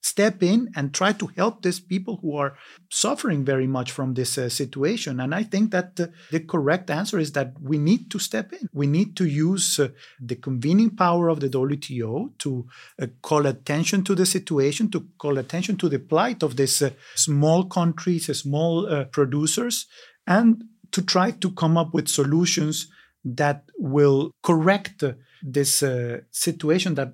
step 0.01 0.41
in 0.41 0.71
and 0.75 0.93
try 0.93 1.11
to 1.11 1.27
help 1.27 1.61
these 1.61 1.79
people 1.79 2.19
who 2.21 2.35
are 2.35 2.55
suffering 2.89 3.43
very 3.43 3.67
much 3.67 3.91
from 3.91 4.13
this 4.13 4.37
uh, 4.37 4.49
situation. 4.49 5.19
And 5.19 5.35
i 5.35 5.43
think 5.43 5.71
that 5.71 5.99
uh, 5.99 6.07
the 6.31 6.39
correct 6.39 6.89
answer 6.89 7.19
is 7.19 7.31
that 7.33 7.53
we 7.61 7.77
need 7.77 8.09
to 8.11 8.19
step 8.19 8.53
in. 8.53 8.69
We 8.73 8.87
need 8.87 9.15
to 9.17 9.25
use 9.25 9.79
uh, 9.79 9.89
the 10.19 10.35
convening 10.35 10.91
power 10.95 11.29
of 11.29 11.39
the 11.39 11.49
WTO 11.49 12.37
to 12.39 12.67
uh, 13.01 13.07
call 13.21 13.45
attention 13.45 14.03
to 14.05 14.15
the 14.15 14.25
situation 14.25 14.89
to 14.91 15.07
call 15.17 15.37
attention 15.37 15.77
to 15.77 15.89
the 15.89 15.99
plight 15.99 16.43
of 16.43 16.55
these 16.55 16.81
uh, 16.81 16.91
small 17.15 17.65
countries 17.65 18.29
small 18.39 18.87
uh, 18.87 19.05
producers 19.05 19.87
and 20.27 20.63
to 20.91 21.01
try 21.01 21.31
to 21.31 21.51
come 21.51 21.77
up 21.77 21.93
with 21.93 22.07
solutions 22.07 22.87
that 23.23 23.63
will 23.77 24.31
correct 24.43 25.03
this 25.41 25.83
situation 26.31 26.95
that 26.95 27.13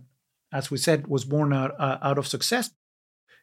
as 0.55 0.71
we 0.71 0.77
said, 0.77 1.07
was 1.07 1.25
born 1.25 1.51
out, 1.51 1.71
uh, 1.77 1.97
out 2.01 2.17
of 2.17 2.25
success. 2.25 2.71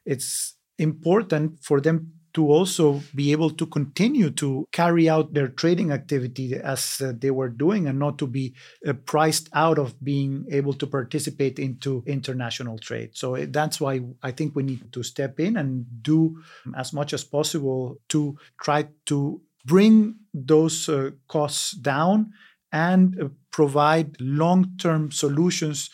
It's 0.05 0.55
important 0.79 1.63
for 1.63 1.79
them 1.79 2.13
to 2.33 2.47
also 2.47 3.01
be 3.13 3.31
able 3.31 3.51
to 3.51 3.67
continue 3.67 4.31
to 4.31 4.65
carry 4.71 5.07
out 5.07 5.35
their 5.35 5.47
trading 5.47 5.91
activity 5.91 6.55
as 6.55 6.99
uh, 6.99 7.13
they 7.15 7.29
were 7.29 7.49
doing 7.49 7.87
and 7.87 7.99
not 7.99 8.17
to 8.17 8.25
be 8.25 8.55
uh, 8.87 8.93
priced 8.93 9.49
out 9.53 9.77
of 9.77 10.03
being 10.03 10.45
able 10.51 10.73
to 10.73 10.87
participate 10.87 11.59
into 11.59 12.03
international 12.07 12.79
trade 12.79 13.11
so 13.13 13.35
uh, 13.35 13.45
that's 13.49 13.79
why 13.79 14.01
i 14.23 14.31
think 14.31 14.55
we 14.55 14.63
need 14.63 14.91
to 14.91 15.03
step 15.03 15.39
in 15.39 15.57
and 15.57 15.85
do 16.01 16.35
as 16.75 16.91
much 16.91 17.13
as 17.13 17.23
possible 17.23 17.97
to 18.09 18.35
try 18.59 18.87
to 19.05 19.39
bring 19.65 20.15
those 20.33 20.89
uh, 20.89 21.11
costs 21.27 21.71
down 21.73 22.31
and 22.71 23.21
uh, 23.21 23.27
provide 23.51 24.17
long-term 24.19 25.11
solutions 25.11 25.91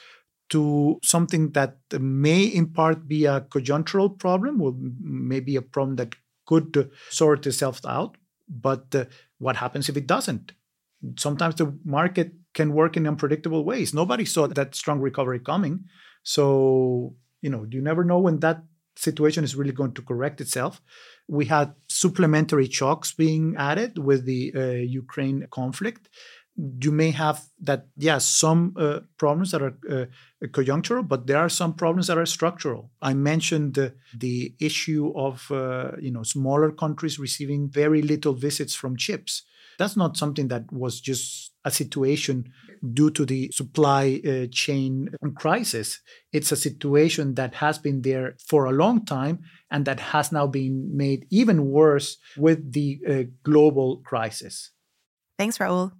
to 0.49 0.99
something 1.03 1.51
that 1.51 1.77
may 1.99 2.43
in 2.43 2.67
part 2.67 3.07
be 3.07 3.25
a 3.25 3.41
conjunctural 3.41 4.17
problem 4.17 4.61
or 4.61 4.75
maybe 4.99 5.55
a 5.55 5.61
problem 5.61 5.95
that 5.97 6.15
could 6.45 6.89
sort 7.09 7.45
itself 7.45 7.85
out 7.85 8.17
But 8.49 8.95
uh, 8.95 9.05
what 9.37 9.57
happens 9.57 9.89
if 9.89 9.95
it 9.95 10.07
doesn't? 10.07 10.53
Sometimes 11.17 11.55
the 11.55 11.77
market 11.85 12.33
can 12.53 12.73
work 12.73 12.97
in 12.97 13.07
unpredictable 13.07 13.63
ways. 13.63 13.93
Nobody 13.93 14.25
saw 14.25 14.47
that 14.47 14.75
strong 14.75 14.99
recovery 14.99 15.39
coming. 15.39 15.85
So, 16.23 17.15
you 17.41 17.49
know, 17.49 17.65
you 17.69 17.81
never 17.81 18.03
know 18.03 18.19
when 18.19 18.39
that 18.39 18.63
situation 18.97 19.43
is 19.43 19.55
really 19.55 19.71
going 19.71 19.93
to 19.93 20.01
correct 20.01 20.41
itself. 20.41 20.81
We 21.27 21.45
had 21.45 21.73
supplementary 21.87 22.69
shocks 22.69 23.13
being 23.13 23.55
added 23.57 23.97
with 23.97 24.25
the 24.25 24.51
uh, 24.55 24.61
Ukraine 25.03 25.47
conflict 25.51 26.09
you 26.81 26.91
may 26.91 27.11
have 27.11 27.45
that 27.61 27.87
yes 27.97 28.25
some 28.25 28.73
uh, 28.77 28.99
problems 29.17 29.51
that 29.51 29.61
are 29.61 29.77
uh, 29.89 30.05
conjunctural 30.47 31.07
but 31.07 31.27
there 31.27 31.37
are 31.37 31.49
some 31.49 31.73
problems 31.73 32.07
that 32.07 32.17
are 32.17 32.25
structural. 32.25 32.91
I 33.01 33.13
mentioned 33.13 33.75
the, 33.75 33.93
the 34.17 34.53
issue 34.59 35.13
of 35.15 35.49
uh, 35.51 35.91
you 35.99 36.11
know 36.11 36.23
smaller 36.23 36.71
countries 36.71 37.19
receiving 37.19 37.69
very 37.69 38.01
little 38.01 38.33
visits 38.33 38.75
from 38.75 38.97
chips. 38.97 39.43
That's 39.77 39.95
not 39.95 40.17
something 40.17 40.49
that 40.49 40.71
was 40.73 40.99
just 40.99 41.53
a 41.63 41.71
situation 41.71 42.51
due 42.93 43.11
to 43.11 43.25
the 43.25 43.49
supply 43.53 44.21
uh, 44.25 44.47
chain 44.51 45.09
crisis. 45.35 46.01
It's 46.33 46.51
a 46.51 46.57
situation 46.57 47.35
that 47.35 47.55
has 47.55 47.77
been 47.77 48.01
there 48.01 48.35
for 48.45 48.65
a 48.65 48.71
long 48.71 49.05
time 49.05 49.39
and 49.71 49.85
that 49.85 49.99
has 49.99 50.31
now 50.31 50.47
been 50.47 50.95
made 50.95 51.25
even 51.29 51.67
worse 51.67 52.17
with 52.37 52.73
the 52.73 52.99
uh, 53.07 53.23
global 53.43 53.97
crisis. 53.97 54.71
Thanks 55.37 55.57
raul 55.57 55.98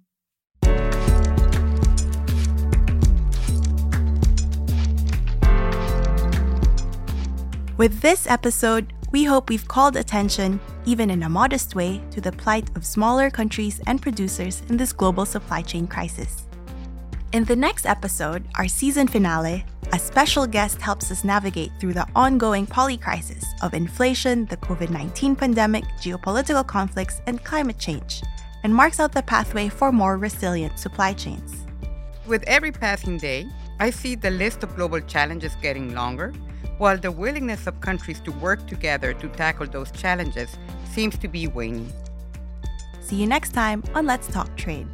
With 7.80 8.02
this 8.02 8.26
episode, 8.26 8.92
we 9.10 9.24
hope 9.24 9.48
we've 9.48 9.66
called 9.66 9.96
attention, 9.96 10.60
even 10.84 11.08
in 11.08 11.22
a 11.22 11.30
modest 11.30 11.74
way, 11.74 12.02
to 12.10 12.20
the 12.20 12.30
plight 12.30 12.68
of 12.76 12.84
smaller 12.84 13.30
countries 13.30 13.80
and 13.86 14.02
producers 14.02 14.62
in 14.68 14.76
this 14.76 14.92
global 14.92 15.24
supply 15.24 15.62
chain 15.62 15.86
crisis. 15.86 16.46
In 17.32 17.44
the 17.44 17.56
next 17.56 17.86
episode, 17.86 18.44
our 18.56 18.68
season 18.68 19.08
finale, 19.08 19.64
a 19.94 19.98
special 19.98 20.46
guest 20.46 20.78
helps 20.82 21.10
us 21.10 21.24
navigate 21.24 21.72
through 21.80 21.94
the 21.94 22.06
ongoing 22.14 22.66
poly 22.66 22.98
crisis 22.98 23.46
of 23.62 23.72
inflation, 23.72 24.44
the 24.44 24.58
COVID 24.58 24.90
19 24.90 25.34
pandemic, 25.34 25.84
geopolitical 26.02 26.66
conflicts, 26.66 27.22
and 27.26 27.42
climate 27.44 27.78
change, 27.78 28.20
and 28.62 28.74
marks 28.74 29.00
out 29.00 29.12
the 29.12 29.22
pathway 29.22 29.70
for 29.70 29.90
more 29.90 30.18
resilient 30.18 30.78
supply 30.78 31.14
chains. 31.14 31.64
With 32.26 32.42
every 32.46 32.72
passing 32.72 33.16
day, 33.16 33.48
I 33.80 33.88
see 33.88 34.14
the 34.14 34.30
list 34.30 34.62
of 34.62 34.76
global 34.76 35.00
challenges 35.00 35.56
getting 35.62 35.94
longer 35.94 36.34
while 36.76 36.98
the 36.98 37.10
willingness 37.10 37.66
of 37.66 37.80
countries 37.80 38.20
to 38.20 38.32
work 38.32 38.66
together 38.66 39.14
to 39.14 39.28
tackle 39.30 39.66
those 39.66 39.90
challenges 39.90 40.54
seems 40.84 41.16
to 41.16 41.28
be 41.28 41.46
waning. 41.46 41.90
See 43.00 43.16
you 43.16 43.26
next 43.26 43.52
time 43.52 43.82
on 43.94 44.04
Let's 44.04 44.28
Talk 44.28 44.54
Trade. 44.54 44.86